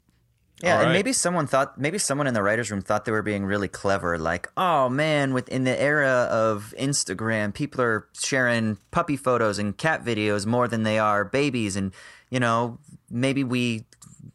[0.64, 3.24] Yeah, All and maybe someone thought maybe someone in the writers' room thought they were
[3.24, 4.20] being really clever.
[4.20, 10.06] Like, oh man, within the era of Instagram, people are sharing puppy photos and cat
[10.06, 11.92] videos more than they are babies, and
[12.32, 12.80] you know,
[13.12, 13.86] maybe we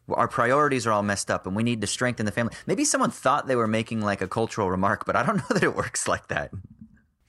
[0.09, 2.53] our priorities are all messed up and we need to strengthen the family.
[2.65, 5.63] Maybe someone thought they were making like a cultural remark, but I don't know that
[5.63, 6.51] it works like that.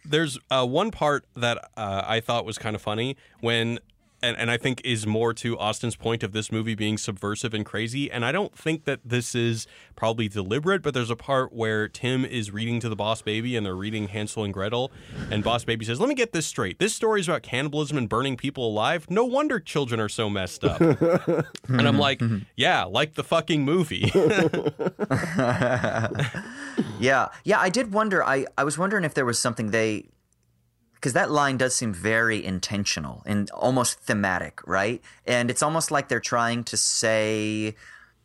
[0.05, 3.81] there's uh, one part that uh, I thought was kind of funny when,
[4.23, 7.65] and, and I think is more to Austin's point of this movie being subversive and
[7.65, 8.11] crazy.
[8.11, 12.25] And I don't think that this is probably deliberate, but there's a part where Tim
[12.25, 14.91] is reading to the Boss Baby and they're reading Hansel and Gretel.
[15.31, 16.79] And Boss Baby says, Let me get this straight.
[16.79, 19.07] This story is about cannibalism and burning people alive.
[19.11, 20.81] No wonder children are so messed up.
[20.81, 22.39] and I'm like, mm-hmm.
[22.57, 24.11] Yeah, like the fucking movie.
[26.99, 27.61] Yeah, yeah.
[27.61, 28.25] I did wonder.
[28.25, 30.07] I I was wondering if there was something they,
[30.99, 35.01] because that line does seem very intentional and almost thematic, right?
[35.25, 37.77] And it's almost like they're trying to say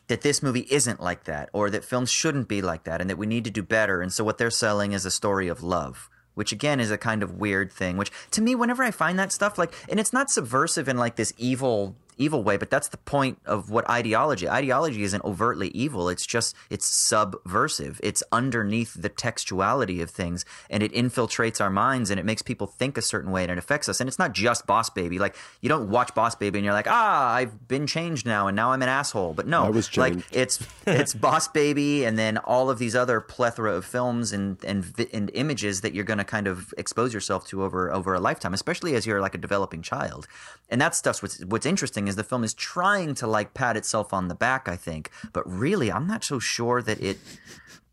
[0.08, 3.18] that this movie isn't like that, or that films shouldn't be like that, and that
[3.18, 4.02] we need to do better.
[4.02, 6.10] And so what they're selling is a story of love.
[6.36, 7.96] Which again is a kind of weird thing.
[7.96, 11.16] Which to me, whenever I find that stuff, like, and it's not subversive in like
[11.16, 14.50] this evil evil way, but that's the point of what ideology.
[14.50, 16.10] Ideology isn't overtly evil.
[16.10, 18.00] It's just it's subversive.
[18.04, 22.68] It's underneath the textuality of things, and it infiltrates our minds, and it makes people
[22.68, 24.00] think a certain way, and it affects us.
[24.00, 25.20] And it's not just Boss Baby.
[25.20, 28.56] Like you don't watch Boss Baby and you're like, ah, I've been changed now, and
[28.56, 29.34] now I'm an asshole.
[29.34, 33.86] But no, like it's it's Boss Baby, and then all of these other plethora of
[33.86, 37.92] films and and and images that you're going to kind of expose yourself to over
[37.92, 40.28] over a lifetime, especially as you're like a developing child.
[40.70, 44.14] And that stuff's what's what's interesting is the film is trying to like pat itself
[44.14, 47.18] on the back, I think, but really, I'm not so sure that it.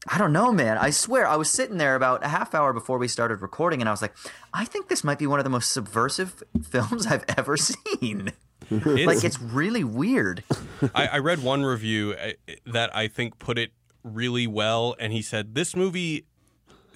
[0.09, 0.79] I don't know, man.
[0.79, 3.89] I swear, I was sitting there about a half hour before we started recording, and
[3.89, 4.15] I was like,
[4.55, 8.33] I think this might be one of the most subversive films I've ever seen.
[8.71, 10.43] like, it's really weird.
[10.95, 12.31] I, I read one review uh,
[12.65, 16.25] that I think put it really well, and he said this movie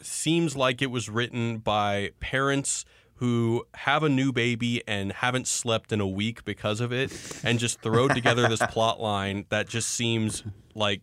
[0.01, 2.85] seems like it was written by parents
[3.17, 7.13] who have a new baby and haven't slept in a week because of it,
[7.45, 10.43] and just throw together this plot line that just seems
[10.75, 11.01] like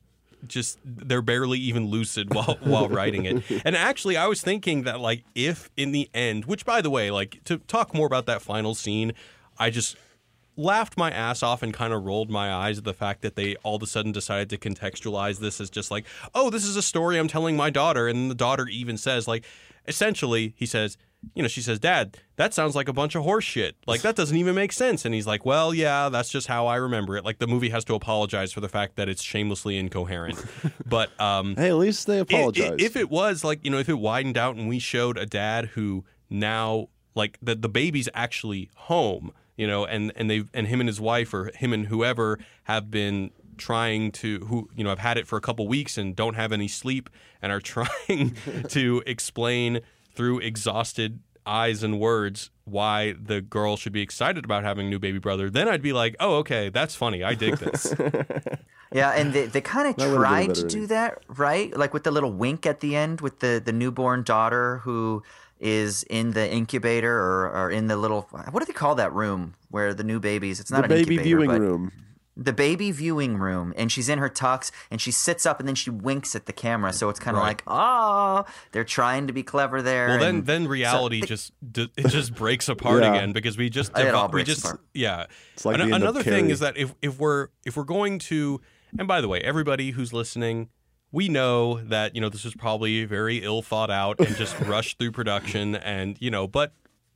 [0.48, 3.44] just they're barely even lucid while while writing it.
[3.64, 7.12] And actually, I was thinking that like if in the end, which by the way,
[7.12, 9.14] like to talk more about that final scene,
[9.58, 9.96] I just
[10.58, 13.56] laughed my ass off and kind of rolled my eyes at the fact that they
[13.58, 16.82] all of a sudden decided to contextualize this as just like, oh, this is a
[16.82, 18.08] story I'm telling my daughter.
[18.08, 19.46] And the daughter even says, like,
[19.88, 20.98] essentially, he says,
[21.36, 23.76] you know, she says, Dad, that sounds like a bunch of horse shit.
[23.86, 25.06] Like, that doesn't even make sense.
[25.06, 27.24] And he's like, Well, yeah, that's just how I remember it.
[27.24, 30.44] Like, the movie has to apologize for the fact that it's shamelessly incoherent.
[30.86, 32.76] But, um, Hey, at least they apologize.
[32.80, 35.66] if it was like, you know, if it widened out and we showed a dad
[35.68, 40.80] who now like the the baby's actually home, you know, and and they and him
[40.82, 45.00] and his wife or him and whoever have been trying to who you know have
[45.00, 47.10] had it for a couple weeks and don't have any sleep
[47.42, 48.36] and are trying
[48.70, 49.80] to explain
[50.14, 55.00] through exhausted eyes and words why the girl should be excited about having a new
[55.00, 57.94] baby brother then i'd be like oh okay that's funny i dig this
[58.94, 61.76] Yeah, and they, they kind of That would've been a tried to do that, right?
[61.76, 65.24] Like with the little wink at the end with the, the newborn daughter who
[65.60, 69.54] is in the incubator or, or in the little what do they call that room
[69.70, 70.60] where the new babies.
[70.60, 71.92] It's not the an baby incubator, viewing but room.
[72.38, 75.76] The baby viewing room and she's in her tux and she sits up and then
[75.76, 77.50] she winks at the camera so it's kind of Right.
[77.50, 82.34] like oh they're trying to be clever there Well, then then reality just it just
[82.34, 83.14] breaks apart Yeah.
[83.16, 84.80] again because we just It all devo- we just apart.
[84.94, 85.26] yeah.
[85.54, 87.84] It's like An- the end of another thing is that if if we're if we're
[87.84, 88.62] going to
[88.98, 90.70] and by the way, everybody who's listening,
[91.12, 94.98] we know that you know this was probably very ill thought out and just rushed
[95.00, 96.74] through production and you know, but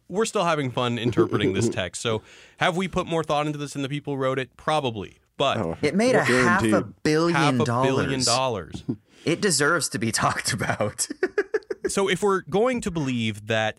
[0.08, 2.02] we're still having fun interpreting this text.
[2.02, 2.22] So,
[2.58, 4.56] have we put more thought into this than the people who wrote it?
[4.58, 5.18] Probably.
[5.38, 8.84] But Oh, it made a half a billion half a dollars billion dollars.
[9.26, 11.08] it deserves to be talked about
[11.88, 13.78] so if we're going to believe that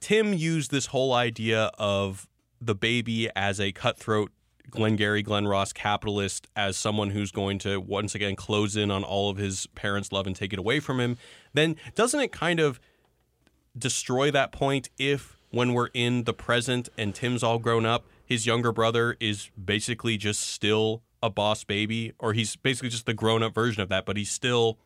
[0.00, 2.26] Tim used this whole idea of
[2.60, 4.32] the baby as a cutthroat
[4.70, 9.30] Glengarry Glen Ross capitalist as someone who's going to once again close in on all
[9.30, 11.16] of his parents' love and take it away from him,
[11.54, 12.80] then doesn't it kind of
[13.78, 18.46] destroy that point if when we're in the present and Tim's all grown up, his
[18.46, 23.42] younger brother is basically just still a boss baby or he's basically just the grown
[23.42, 24.78] up version of that, but he's still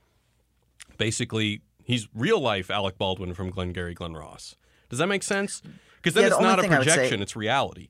[0.98, 4.56] basically he's real life Alec Baldwin from Glengarry Glen Ross.
[4.88, 5.62] Does that make sense?
[5.96, 7.88] Because then Yeah, the it's not a would say- projection, it's reality.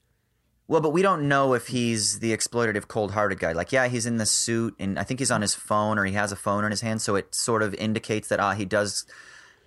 [0.69, 4.19] well but we don't know if he's the exploitative cold-hearted guy like yeah he's in
[4.19, 6.71] the suit and i think he's on his phone or he has a phone in
[6.71, 9.05] his hand so it sort of indicates that ah he does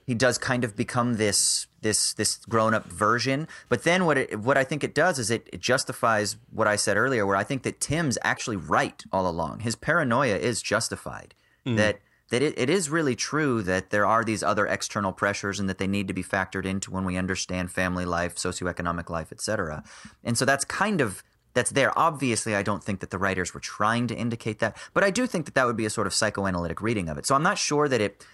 [0.06, 3.48] he does kind of become this this this grown up version.
[3.70, 6.76] But then what it what I think it does is it, it justifies what I
[6.76, 9.62] said earlier, where I think that Tim's actually right all along.
[9.62, 11.36] His paranoia is justified.
[11.66, 11.78] Mm.
[11.78, 12.00] That
[12.30, 15.78] that it, it is really true that there are these other external pressures and that
[15.78, 19.84] they need to be factored into when we understand family life, socioeconomic life, etc.
[20.24, 21.24] And so that's kind of
[21.54, 21.98] that's there.
[21.98, 25.28] Obviously, I don't think that the writers were trying to indicate that, but I do
[25.28, 27.26] think that that would be a sort of psychoanalytic reading of it.
[27.26, 28.26] So I'm not sure that it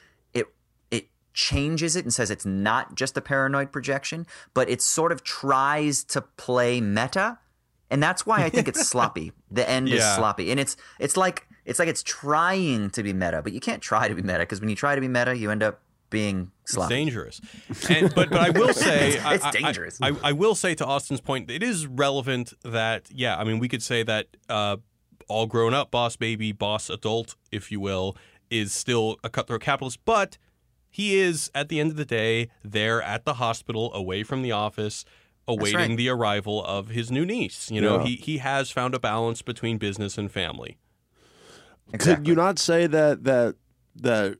[1.33, 6.03] changes it and says it's not just a paranoid projection, but it sort of tries
[6.05, 7.37] to play meta,
[7.89, 9.31] and that's why I think it's sloppy.
[9.51, 13.41] The end is sloppy, and it's it's like it's like it's trying to be meta,
[13.41, 15.51] but you can't try to be meta because when you try to be meta, you
[15.51, 16.95] end up being It's sloppy.
[16.95, 17.39] dangerous.
[17.87, 19.99] And, but but I will say It's- it's I- dangerous.
[20.01, 23.67] I, I, will say to Austin's point, it is relevant that yeah, I mean we
[23.67, 24.77] could say that uh,
[25.27, 28.17] all grown up boss baby, boss adult, if you will,
[28.49, 30.39] is still a cutthroat capitalist, but
[30.89, 34.51] he is at the end of the day there at the hospital, away from the
[34.51, 35.05] office.
[35.47, 35.97] Awaiting right.
[35.97, 38.05] the arrival of his new niece, you know, Yeah.
[38.05, 40.77] he he has found a balance between business and family.
[41.97, 43.55] Could you not say that that
[43.95, 44.37] that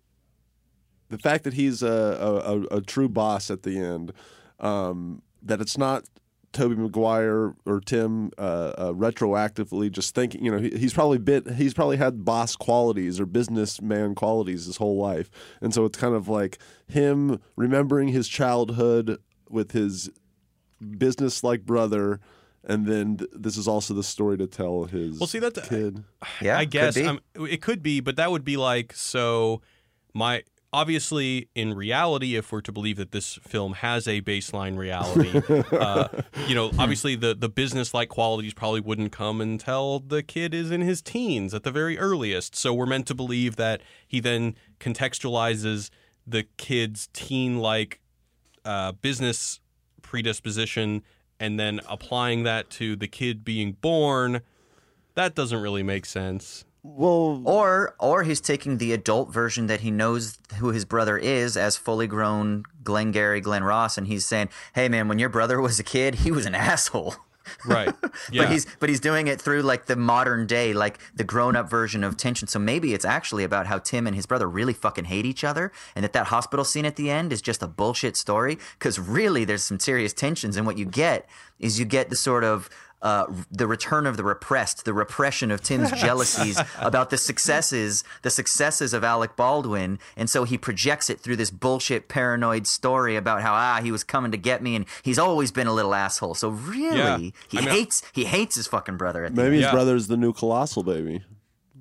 [1.09, 4.13] the fact that he's a a, a, a true boss at the end,
[4.59, 6.05] um, that it's not
[6.51, 8.41] Tobey Maguire or Tim uh,
[8.77, 13.19] uh, retroactively just thinking, you know, he, he's probably bit he's probably had boss qualities
[13.19, 15.29] or businessman qualities his whole life,
[15.61, 19.17] and so it's kind of like him remembering his childhood
[19.49, 20.09] with his
[20.97, 22.19] business like brother.
[22.65, 26.03] And then th- this is also the story to tell his Well, see, that's- kid.
[26.41, 27.05] Yeah, I could guess be.
[27.05, 29.61] um, it could be, but that would be like so.
[30.13, 35.41] My obviously, in reality, if we're to believe that this film has a baseline reality,
[35.75, 36.07] uh,
[36.47, 40.71] you know, obviously the the business like qualities probably wouldn't come until the kid is
[40.71, 42.55] in his teens at the very earliest.
[42.55, 45.89] So we're meant to believe that he then contextualizes
[46.25, 47.99] the kid's teen like
[48.65, 49.59] uh, business
[50.01, 51.03] predisposition
[51.39, 54.41] and then applying that to the kid being born.
[55.15, 56.65] That doesn't really make sense.
[56.81, 61.57] Well, Or or he's taking the adult version that he knows who his brother is
[61.57, 65.79] as fully grown Glengarry Glen Ross, and he's saying, "Hey man, when your brother was
[65.79, 67.15] a kid, he was an asshole."
[67.65, 67.93] Right.
[68.31, 68.43] Yeah.
[68.43, 71.67] But he's but he's doing it through like the modern day, like the grown up
[71.67, 72.47] version of tension.
[72.47, 75.71] So maybe it's actually about how Tim and his brother really fucking hate each other,
[75.95, 78.59] and that that hospital scene at the end is just a bullshit story.
[78.77, 81.27] Because really, there's some serious tensions, and what you get
[81.59, 82.69] is you get the sort of
[83.01, 88.29] uh, the return of the repressed, the repression of Tim's jealousies about the successes, the
[88.29, 93.41] successes of Alec Baldwin, and so he projects it through this bullshit paranoid story about
[93.41, 96.33] how ah he was coming to get me, and he's always been a little asshole.
[96.35, 97.17] So really, Yeah.
[97.47, 99.23] he I mean, hates he hates his fucking brother.
[99.25, 99.55] At maybe end.
[99.55, 99.71] his Yeah.
[99.71, 101.23] brother's the new colossal baby.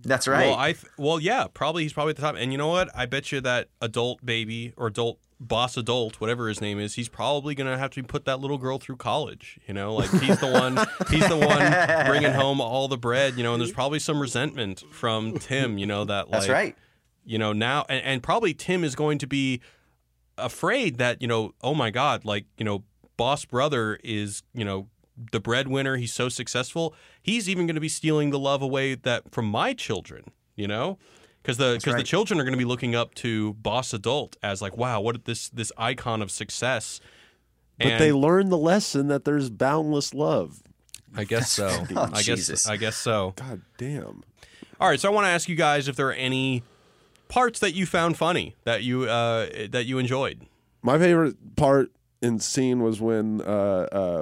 [0.05, 0.47] That's right.
[0.47, 2.37] Well, I th- well, yeah, probably he's probably at the top.
[2.39, 2.89] And you know what?
[2.97, 7.09] I bet you that adult baby or adult boss adult, whatever his name is, he's
[7.09, 9.59] probably gonna have to put that little girl through college.
[9.66, 10.76] You know, like he's the one,
[11.11, 13.36] he's the one bringing home all the bread.
[13.36, 15.78] You know, and there's probably some resentment from Tim.
[15.78, 16.76] You know that like, That's right.
[17.24, 19.61] You know now, and, and probably Tim is going to be
[20.36, 22.84] afraid that you know, oh my God, like you know,
[23.16, 24.89] boss brother is you know
[25.32, 25.97] the breadwinner.
[25.97, 26.95] He's so successful.
[27.22, 30.24] He's even going to be stealing the love away that from my children.
[30.57, 30.99] You know,
[31.49, 34.61] because the because the children are going to be looking up to boss adult as
[34.61, 37.01] like, wow, what this this icon of success.
[37.78, 40.62] But And- they learn the lesson that there's boundless love.
[41.16, 41.68] I guess so.
[41.96, 43.32] Oh, I guess I guess so.
[43.36, 44.24] God damn.
[44.78, 46.62] All right, so I want to ask you guys if there are any
[47.28, 50.42] parts that you found funny that you uh, that you enjoyed.
[50.82, 51.90] My favorite part
[52.20, 53.44] in scene was when uh,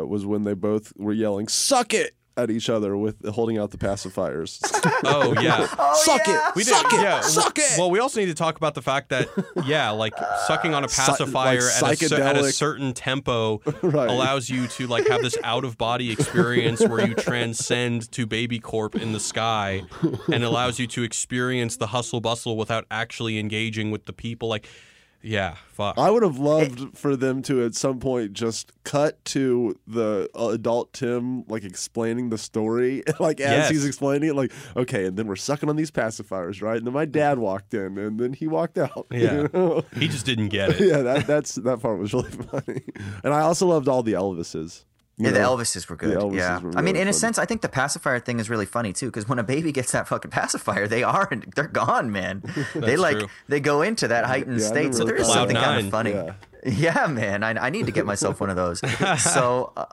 [0.02, 3.70] uh, was when they both were yelling "suck it" at each other with holding out
[3.70, 4.61] the pacifiers.
[5.05, 5.66] Oh yeah.
[5.78, 6.49] Oh, suck yeah.
[6.51, 7.20] it, We did, suck it, yeah.
[7.20, 7.78] suck it.
[7.78, 9.28] Well, we also need to talk about the fact that,
[9.66, 10.14] yeah, like
[10.47, 14.09] sucking on a pacifier like at, a, at a certain tempo Right.
[14.09, 18.59] allows you to like have this out of body experience where you transcend to Baby
[18.59, 19.82] Corp in the sky,
[20.32, 24.49] and allows you to experience the hustle bustle without actually engaging with the people.
[24.49, 24.66] Like,
[25.26, 25.98] yeah, fuck.
[25.98, 30.48] I would have loved for them to at some point just cut to the uh,
[30.50, 33.70] adult Tim like explaining the story, like as Yes.
[33.70, 36.76] he's explaining it, like okay, and then we're sucking on these pacifiers, right?
[36.76, 39.06] And then my dad walked in, and then he walked out.
[39.12, 39.46] you Yeah.
[39.52, 39.84] know?
[39.96, 40.80] he just didn't get it.
[40.88, 42.82] yeah, that that's that part was really funny,
[43.24, 44.84] and I also loved all the Elvises.
[45.18, 45.56] You Yeah, the know?
[45.56, 46.16] Elvises were good.
[46.18, 48.50] Elvises yeah, were I mean, really in a sense, I think the pacifier thing is
[48.50, 52.12] really funny too, because when a baby gets that fucking pacifier, they are they're gone,
[52.12, 52.42] man.
[52.74, 53.28] they like true.
[53.48, 54.94] they go into that heightened Yeah, state.
[54.94, 56.12] So really there is something of kind of funny.
[56.12, 56.32] Yeah.
[56.66, 58.80] Yeah, man, I, I need to get myself one of those.
[59.22, 59.72] so.
[59.76, 59.84] Uh,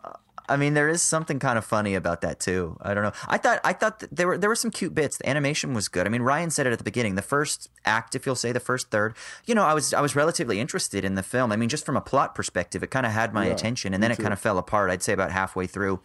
[0.50, 2.78] I mean, there is something kind of funny about that too.
[2.82, 3.14] I don't know.
[3.28, 5.18] I thought I thought that there were there were some cute bits.
[5.18, 6.06] The animation was good.
[6.06, 7.16] I mean, Ryan said it at the beginning.
[7.16, 9.16] The first act, if you'll say, the first third.
[9.46, 11.52] You know, I was I was relatively interested in the film.
[11.52, 14.12] I mean, just from a plot perspective, it kind of had my attention, and then
[14.12, 14.92] it kind of fell apart.
[14.92, 16.02] I'd say about halfway through,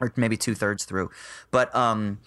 [0.00, 1.10] or maybe two thirds through.
[1.50, 2.20] But um,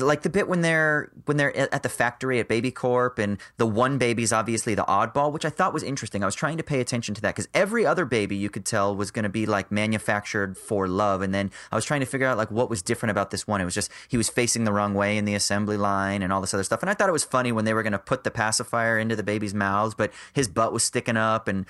[0.00, 3.66] like the bit when they're when they're at the factory at Baby Corp, and the
[3.66, 6.22] one baby's obviously the oddball, which I thought was interesting.
[6.22, 8.94] I was trying to pay attention to that because every other baby you could tell
[8.94, 12.26] was going to be like manufactured for love, and then I was trying to figure
[12.26, 13.60] out like what was different about this one.
[13.60, 16.40] It was just he was facing the wrong way in the assembly line and all
[16.40, 18.24] this other stuff, and I thought it was funny when they were going to put
[18.24, 21.66] the pacifier into the baby's mouths, but his butt was sticking up and.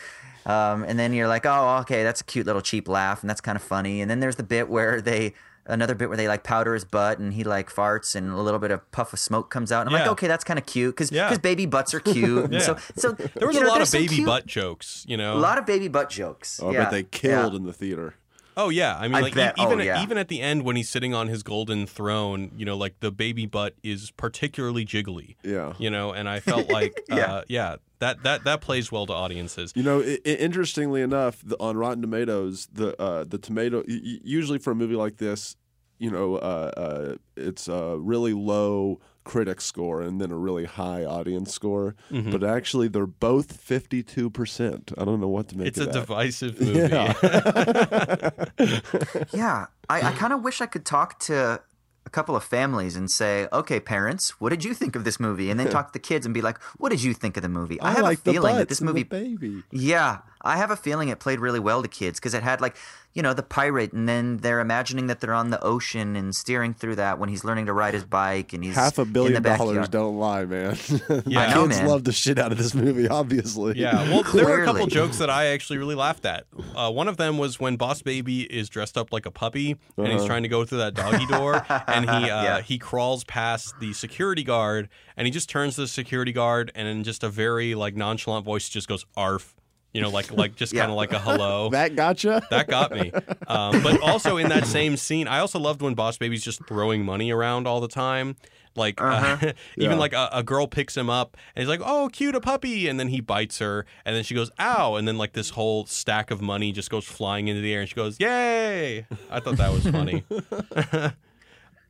[0.47, 3.41] Um, and then you're like, oh, okay, that's a cute little cheap laugh, and that's
[3.41, 4.03] kind of funny.
[4.03, 5.33] And then there's the bit where they,
[5.67, 8.61] another bit where they like powder his butt, and he like farts, and a little
[8.61, 9.87] bit of puff of smoke comes out.
[9.87, 11.37] And I'm like, okay, that's kind of cute because Yeah.
[11.39, 12.51] baby butts are cute.
[12.53, 12.59] Yeah.
[12.61, 15.35] So, so There was a know, lot of baby cute- butt jokes, you know.
[15.37, 16.61] A lot of baby butt jokes.
[16.63, 16.83] Oh, I yeah.
[16.85, 17.57] bet they killed Yeah.
[17.59, 18.15] in the theater.
[18.57, 20.03] Oh yeah, I mean, I like bet- oh, even yeah.
[20.03, 23.11] even at the end when he's sitting on his golden throne, you know, like the
[23.11, 25.37] baby butt is particularly jiggly.
[25.43, 25.73] Yeah.
[25.79, 27.17] You know, and I felt like, Yeah.
[27.33, 29.73] uh, yeah, that that that plays well to audiences.
[29.75, 34.01] You know, i i interestingly enough, the, on Rotten Tomatoes, the uh, the tomato y-
[34.05, 35.57] y- usually for a movie like this,
[35.99, 41.05] you know, uh, uh, it's a really low critic score and then a really high
[41.05, 41.97] audience score.
[42.11, 42.31] Mm-hmm.
[42.31, 44.93] But actually, they're both fifty two percent.
[44.97, 45.69] I don't know what to make.
[45.69, 46.01] It's of a that.
[46.01, 46.79] divisive movie.
[46.79, 48.31] Yeah.
[49.33, 51.61] Yeah, I, I kind of wish I could talk to
[52.07, 55.51] a couple of families and say, "Okay, parents, what did you think of this movie?"
[55.51, 57.49] And then talk to the kids and be like, "What did you think of the
[57.49, 59.63] movie?" I, I, have like a feeling that this movie baby.
[59.71, 62.77] Yeah, I have a feeling it played really well to kids because it had like,
[63.15, 66.75] you know, the pirate, and then they're imagining that they're on the ocean and steering
[66.75, 69.13] through that when he's learning to ride his bike and he's Half a in the
[69.13, 70.77] billion dollars don't lie, man.
[71.27, 71.41] Yeah.
[71.43, 71.87] I know, Kids man.
[71.89, 73.79] love the shit out of this movie, obviously.
[73.79, 76.45] Yeah, well, there were a couple jokes that I actually really laughed at.
[76.75, 80.09] Uh, one of them was when Boss Baby is dressed up like a puppy and
[80.09, 82.61] he's trying to go through that doggy door, and he uh, Yeah.
[82.63, 86.89] he crawls past the security guard, and he just turns to the security guard, and
[86.89, 89.55] in just a very like nonchalant voice, just goes "arf,"
[89.95, 90.81] you know, like like just Yeah.
[90.83, 91.71] kind of like a hello.
[91.73, 92.43] That gotcha?
[92.51, 93.11] That got me.
[93.47, 97.05] Um, but also in that same scene, I also loved when Boss Baby's just throwing
[97.05, 98.37] money around all the time.
[98.77, 99.37] Like uh,
[99.79, 99.95] even Yeah.
[99.95, 102.99] like a, a girl picks him up and he's like, "Oh, cute, a puppy," and
[102.99, 106.33] then he bites her, and then she goes, "Ow!" and then like this whole stack
[106.33, 109.73] of money just goes flying into the air, and she goes, "Yay!" I thought that
[109.73, 110.25] was funny.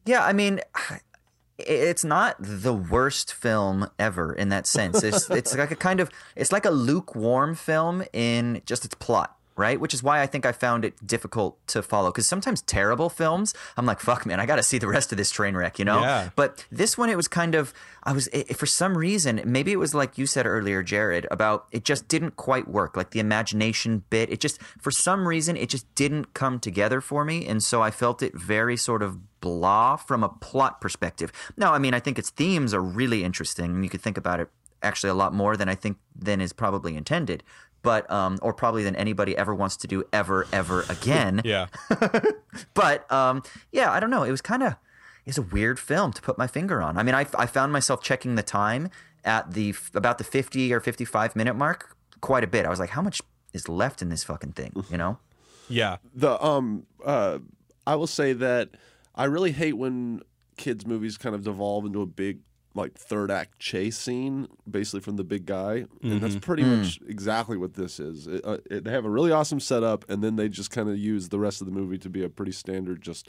[0.07, 0.61] Yeah, I mean,
[1.59, 5.03] it's not the worst film ever in that sense.
[5.03, 9.37] It's it's like a kind of it's like a lukewarm film in just its plot.
[9.57, 12.11] Right, which is why I think I found it difficult to follow.
[12.11, 15.19] Because sometimes terrible films, I'm like, "Fuck, man, I got to see the rest of
[15.19, 16.01] this train wreck," you know.
[16.01, 16.31] Yeah.
[16.35, 19.79] But this one, it was kind of, I was, it, for some reason, maybe it
[19.79, 22.97] was like you said earlier, Jared, about it just didn't quite work.
[22.97, 27.25] Like the imagination bit, it just, for some reason, it just didn't come together for
[27.25, 27.47] me.
[27.47, 31.31] And so I felt it very sort of blah from a plot perspective.
[31.57, 33.67] Now, I mean, I think its themes are really interesting.
[33.67, 34.49] and You could think about it
[34.83, 37.43] actually a lot more than I think than is probably intended.
[37.85, 41.43] But, um, or probably than anybody ever wants to do ever, ever again.
[41.45, 41.67] Yeah,
[42.75, 44.25] But um, yeah, I don't know.
[44.25, 44.75] It was kind of
[45.27, 46.99] it's a weird film to put my finger on.
[46.99, 48.91] I mean, I, I found myself checking the time
[49.25, 52.67] at the about the fifty or fifty five minute mark quite a bit.
[52.67, 53.23] I was like, how much
[53.53, 54.73] is left in this fucking thing?
[54.91, 55.19] You know?
[55.69, 57.39] yeah, the um uh
[57.87, 58.71] I will say that
[59.15, 60.23] I really hate when
[60.57, 62.41] kids movies kind of devolve into a big
[62.75, 67.57] like third act chase scene basically from the big guy and that's pretty much exactly
[67.57, 70.49] what this is it, uh, it, they have a really awesome setup and then they
[70.49, 73.29] just kind of use the rest of the movie to be a pretty standard just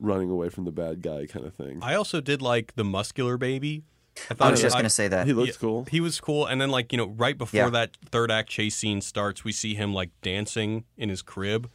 [0.00, 1.78] running away from the bad guy kind of thing.
[1.82, 3.84] I also did like the muscular baby.
[4.30, 5.26] I thought I was it- just gonna say that.
[5.26, 5.84] he looks Yeah, cool.
[5.90, 7.70] He was cool, and then like you know, right before Yeah.
[7.70, 11.70] that third act chase scene starts, we see him like dancing in his crib.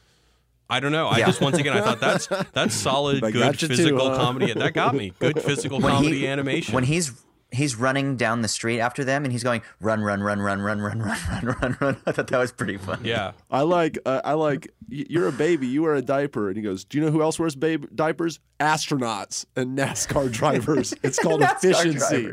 [0.72, 1.07] I don't know.
[1.07, 1.26] I Yeah.
[1.28, 4.15] just once again I thought that's that's solid, That good got you too, physical huh?
[4.17, 4.53] comedy.
[4.53, 5.13] That got me.
[5.19, 6.74] Good physical When he- comedy animation.
[6.74, 7.11] When he's
[7.53, 10.80] he's running down the street after them and he's going run run run run run
[10.80, 11.97] run run run run run.
[12.05, 13.09] I thought that was pretty funny.
[13.09, 16.63] yeah, I like uh, I like you're a baby, you wear a diaper, and he
[16.63, 18.39] goes, "Do you know who else wears babe diapers?
[18.61, 20.93] Astronauts and NASCAR drivers.
[21.03, 22.32] It's called efficiency."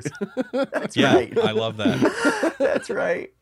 [0.53, 1.37] That's yeah, right.
[1.39, 2.55] I love that.
[2.59, 3.33] That's right.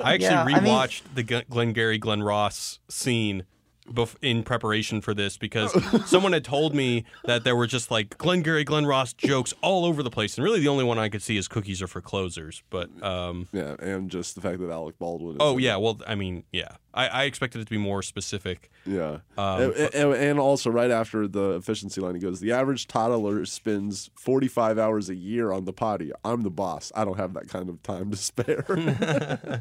[0.00, 3.44] I actually Yeah, I mean- rewatched the Glen- Glengarry Glen Ross scene
[3.86, 5.72] bef- in preparation for this because
[6.10, 10.02] someone had told me that there were just like Glengarry Glen Ross jokes all over
[10.02, 12.62] the place, and really the only one I could see is cookies are for closers.
[12.70, 15.32] But um, Yeah, and just the fact that Alec Baldwin.
[15.32, 18.70] Is oh yeah, well I mean yeah, I, I expected it to be more specific.
[18.86, 19.18] Yeah.
[19.38, 23.44] Um, and, and- and also, right after the efficiency line, he goes, The average toddler
[23.44, 26.10] spends 45 hours a year on the potty.
[26.24, 26.90] I'm the boss.
[26.94, 28.64] I don't have that kind of time to spare.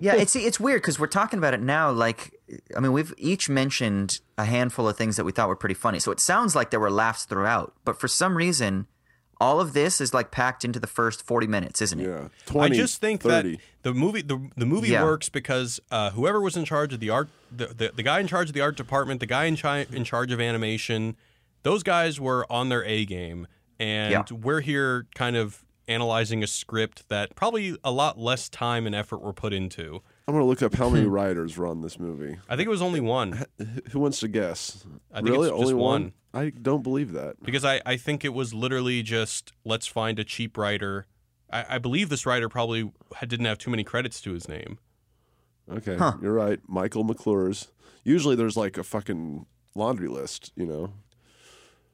[0.00, 1.90] yeah, it's it's weird because we're talking about it now.
[1.90, 2.34] Like,
[2.76, 5.98] I mean, we've each mentioned a handful of things that we thought were pretty funny.
[5.98, 8.86] So it sounds like there were laughs throughout, but for some reason,
[9.40, 12.08] all of this is like packed into the first forty minutes, isn't it?
[12.08, 12.28] yeah.
[12.46, 13.52] 20, I just think 30.
[13.56, 15.04] that the movie the, the movie Yeah.
[15.04, 18.26] works because uh, whoever was in charge of the art the, the, the guy in
[18.26, 21.16] charge of the art department, the guy in, chi- in charge of animation,
[21.62, 23.46] those guys were on their A game,
[23.78, 24.22] and Yeah.
[24.36, 29.18] we're here kind of analyzing a script that probably a lot less time and effort
[29.22, 30.02] were put into.
[30.26, 30.94] I'm going to look up how Hmm.
[30.94, 32.36] many writers were on this movie.
[32.48, 33.44] I think it was only one
[33.90, 34.84] Who wants to guess?
[35.12, 35.48] I think really?
[35.48, 36.12] it's just Only one.
[36.36, 37.42] I don't believe that.
[37.42, 41.06] because I, I think it was literally just let's find a cheap writer.
[41.50, 44.78] I, I believe this writer probably had, didn't have too many credits to his name.
[45.70, 46.60] Okay, you're right.
[46.68, 47.68] Michael McCullers.
[48.04, 50.92] Usually there's like a fucking laundry list, you know?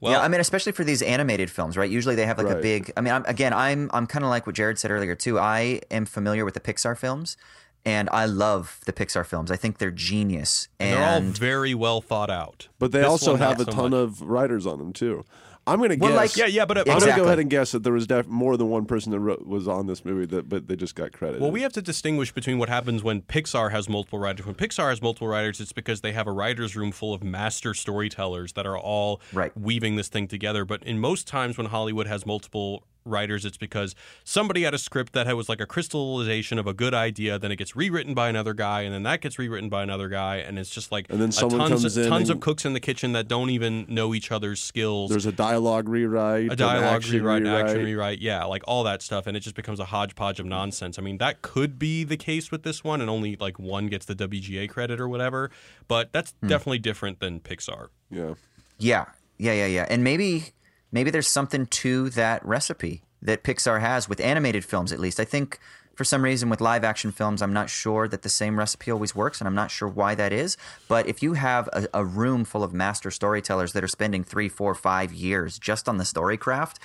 [0.00, 1.88] Well, yeah, I mean, especially for these animated films, right?
[1.88, 2.92] Usually they have like a big.
[2.96, 5.38] I mean, I'm, again, I'm I'm kind of like what Jared said earlier too.
[5.38, 7.36] I am familiar with the Pixar films,
[7.84, 9.50] and I love the Pixar films.
[9.50, 12.68] I think they're genius, and they're all very well thought out.
[12.78, 13.98] But they This also have a so ton much.
[13.98, 15.24] of writers on them too.
[15.64, 16.16] I'm gonna Well, guess.
[16.16, 18.26] like- Yeah, yeah, but uh, I'm gonna go ahead and guess that there was def-
[18.26, 21.12] more than one person that wrote, was on this movie, that but they just got
[21.12, 21.40] credit.
[21.40, 24.44] Well, we have to distinguish between what happens when Pixar has multiple writers.
[24.44, 27.74] When Pixar has multiple writers, it's because they have a writer's room full of master
[27.74, 29.56] storytellers that are all Right.
[29.56, 30.64] weaving this thing together.
[30.64, 33.94] But in most times when Hollywood has multiple writers, it's because
[34.24, 37.56] somebody had a script that was like a crystallization of a good idea, then it
[37.56, 40.70] gets rewritten by another guy, and then that gets rewritten by another guy, and it's
[40.70, 42.72] just like And then a someone tons, comes of, in tons and- of cooks in
[42.72, 45.10] the kitchen that don't even know each other's skills.
[45.10, 47.64] There's a dialogue rewrite, a dialogue action rewrite, rewrite.
[47.66, 50.98] action rewrite, yeah, like all that stuff, and it just becomes a hodgepodge of nonsense.
[50.98, 54.06] I mean, that could be the case with this one, and only like one gets
[54.06, 55.50] the WGA credit or whatever,
[55.88, 56.48] but that's Hmm.
[56.48, 57.88] definitely different than Pixar.
[58.10, 58.34] Yeah.
[58.78, 59.04] Yeah,
[59.38, 59.86] yeah, yeah, yeah.
[59.88, 60.46] And maybe
[60.92, 65.18] maybe there's something to that recipe that Pixar has with animated films at least.
[65.18, 65.58] I think
[65.94, 69.14] for some reason with live action films, I'm not sure that the same recipe always
[69.14, 70.56] works, and I'm not sure why that is.
[70.88, 74.48] But if you have a, a room full of master storytellers that are spending three,
[74.48, 76.78] four, five years just on the story craft,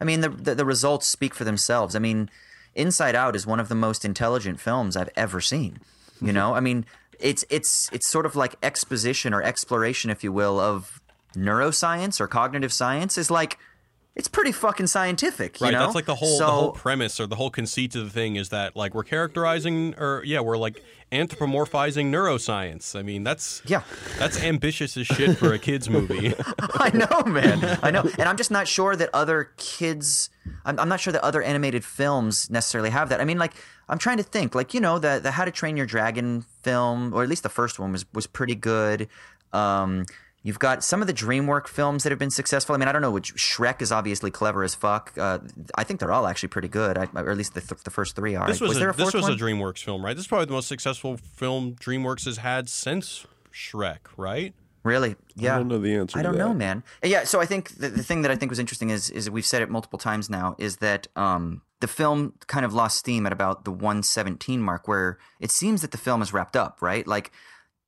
[0.00, 1.94] I mean, the, the the results speak for themselves.
[1.94, 2.30] I mean,
[2.74, 5.80] Inside Out is one of the most intelligent films I've ever seen.
[6.20, 6.84] You know, I mean,
[7.18, 11.00] it's it's it's sort of like exposition or exploration, if you will, of
[11.34, 13.18] neuroscience or cognitive science.
[13.18, 13.58] Is like
[14.16, 15.60] it's pretty fucking scientific.
[15.60, 15.80] You Right, know?
[15.80, 18.34] that's like the whole So, the whole premise or the whole conceit of the thing
[18.36, 22.98] is that like we're characterizing or yeah, we're like anthropomorphizing neuroscience.
[22.98, 23.82] I mean, that's Yeah.
[24.18, 26.34] that's ambitious as shit for a kids movie.
[26.58, 27.78] I know, man.
[27.82, 30.30] I know, and I'm just not sure that other kids.
[30.64, 33.20] I'm, I'm not sure that other animated films necessarily have that.
[33.20, 33.52] I mean, like
[33.88, 34.54] I'm trying to think.
[34.54, 37.48] Like you know, the the How to Train Your Dragon film, or at least the
[37.48, 39.08] first one was was pretty good.
[39.52, 40.06] Um,
[40.42, 42.74] you've got some of the DreamWorks films that have been successful.
[42.74, 43.10] I mean, I don't know.
[43.10, 45.12] Which Shrek is obviously clever as fuck.
[45.16, 45.38] Uh,
[45.74, 46.96] I think they're all actually pretty good.
[46.98, 48.46] I, or at least the, the first three are.
[48.46, 49.32] This was, there a, a this was one?
[49.32, 50.14] a DreamWorks film, right?
[50.14, 54.54] This is probably the most successful film DreamWorks has had since Shrek, right?
[54.84, 55.16] Really?
[55.34, 55.56] Yeah.
[55.56, 56.54] I don't know the answer I don't know, that.
[56.54, 56.82] man.
[57.02, 57.24] Yeah.
[57.24, 59.60] So I think the, the thing that I think was interesting is is we've said
[59.60, 63.64] it multiple times now is that um, the film kind of lost steam at about
[63.64, 67.06] the 117 mark, where it seems that the film is wrapped up, right?
[67.06, 67.32] Like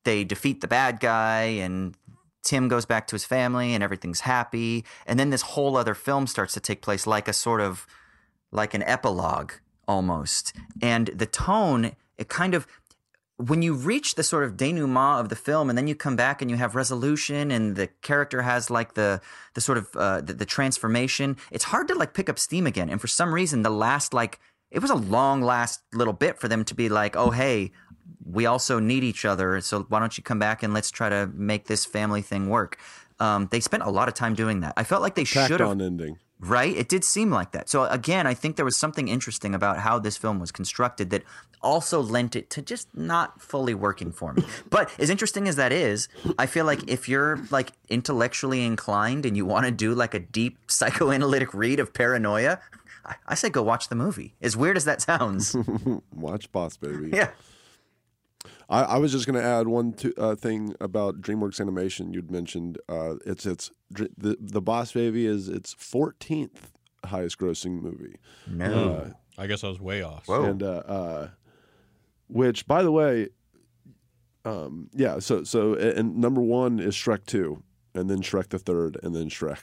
[0.03, 1.95] they defeat the bad guy and
[2.43, 6.27] Tim goes back to his family and everything's happy, and then this whole other film
[6.27, 7.85] starts to take place, like a sort of
[8.51, 9.53] like an epilogue
[9.87, 12.67] almost, and the tone it kind of
[13.47, 16.41] when you reach the sort of denouement of the film and then you come back
[16.41, 19.19] and you have resolution and the character has like the
[19.55, 22.89] the sort of uh, the, the transformation it's hard to like pick up steam again.
[22.89, 24.39] And for some reason the last like
[24.69, 27.71] it was a long last little bit for them to be like oh hey
[28.25, 31.29] we also need each other so why don't you come back and let's try to
[31.33, 32.77] make this family thing work
[33.19, 34.73] Um, they spent a lot of time doing that.
[34.75, 36.17] I felt like they should have on ending.
[36.39, 36.75] Right?
[36.75, 37.69] It did seem like that.
[37.69, 41.21] So again, I think there was something interesting about how this film was constructed that
[41.61, 44.43] also lent it to just not fully working for me.
[44.71, 46.09] but as interesting as that is,
[46.39, 50.19] I feel like if you're like intellectually inclined and you want to do like a
[50.19, 52.57] deep psychoanalytic read of paranoia,
[53.05, 54.33] I, I say go watch the movie.
[54.41, 55.55] As weird as that sounds.
[56.11, 57.11] Watch Boss Baby.
[57.13, 57.29] yeah.
[58.71, 62.13] I, I was just going to add one to, uh, thing about DreamWorks Animation.
[62.13, 66.69] You'd mentioned uh, it's it's the the Boss Baby is its 14th
[67.05, 68.15] highest grossing movie.
[68.47, 69.13] No.
[69.37, 70.27] I guess I was way off.
[70.27, 70.43] Whoa.
[70.43, 71.27] and uh, uh,
[72.27, 73.29] which, by the way,
[74.45, 75.19] um, yeah.
[75.19, 77.63] So so and number one is Shrek two,
[77.93, 79.59] and then Shrek the third, and then Shrek.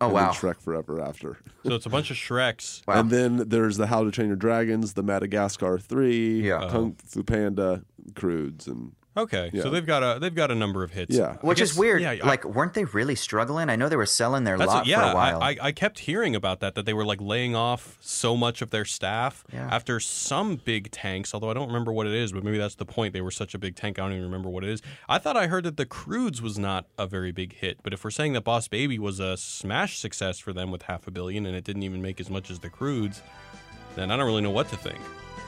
[0.00, 0.32] Oh, and wow.
[0.32, 1.38] Then Shrek Forever After.
[1.64, 2.82] So it's a bunch of Shreks.
[2.86, 3.00] Wow.
[3.00, 6.68] And then there's the How to Train Your Dragons, the Madagascar three, Yeah.
[6.70, 7.84] Kung Fu Panda,
[8.14, 9.64] Croods, and Okay, Yeah.
[9.64, 11.14] so they've got a they've got a number of hits.
[11.14, 11.36] Yeah.
[11.42, 12.00] I Which guess- is weird.
[12.00, 13.68] Yeah, I- like, weren't they really struggling?
[13.68, 15.42] I know they were selling their lot what- yeah, for a while.
[15.42, 18.62] I, I, I kept hearing about that that they were like laying off so much
[18.62, 19.68] of their staff Yeah.
[19.70, 21.34] after some big tanks.
[21.34, 23.12] Although I don't remember what it is, but maybe that's the point.
[23.12, 23.98] They were such a big tank.
[23.98, 24.80] I don't even remember what it is.
[25.10, 28.04] I thought I heard that the Croods was not a very big hit, but if
[28.04, 31.44] we're saying that Boss Baby was a smash success for them with half a billion
[31.44, 33.20] and it didn't even make as much as the Croods,
[33.94, 34.98] then I don't really know what to think.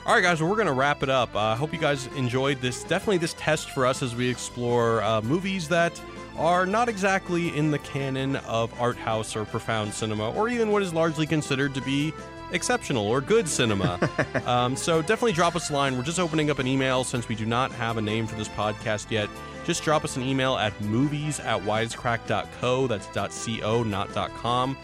[0.05, 1.35] All right, guys, well, we're going to wrap it up.
[1.35, 2.83] I uh, hope you guys enjoyed this.
[2.83, 5.99] Definitely this test for us as we explore uh, movies that
[6.37, 10.83] are not exactly in the canon of art house or profound cinema, or even what
[10.83, 12.13] is largely considered to be
[12.51, 13.97] exceptional or good cinema.
[14.45, 15.97] um, so definitely drop us a line.
[15.97, 18.49] We're just opening up an email since we do not have a name for this
[18.49, 19.27] podcast yet.
[19.65, 22.85] Just drop us an email at movies at wisecrack.co.
[22.85, 23.07] That's
[23.47, 24.77] .co, not dot .com.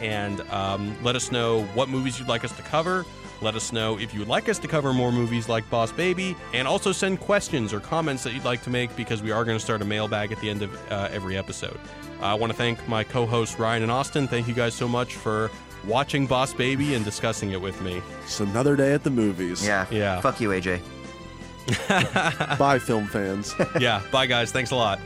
[0.00, 3.04] And um, let us know what movies you'd like us to cover.
[3.40, 6.36] Let us know if you would like us to cover more movies like Boss Baby,
[6.54, 9.56] and also send questions or comments that you'd like to make because we are going
[9.56, 11.78] to start a mailbag at the end of uh, every episode.
[12.20, 14.26] I want to thank my co hosts Ryan and Austin.
[14.26, 15.50] Thank you guys so much for
[15.86, 18.02] watching Boss Baby and discussing it with me.
[18.24, 19.64] it's another day at the movies.
[19.64, 19.86] yeah.
[19.90, 20.20] Yeah.
[20.20, 20.80] Fuck you, AJ.
[22.58, 23.54] Bye, film fans.
[23.80, 24.50] yeah, bye guys.
[24.50, 24.98] Thanks a lot.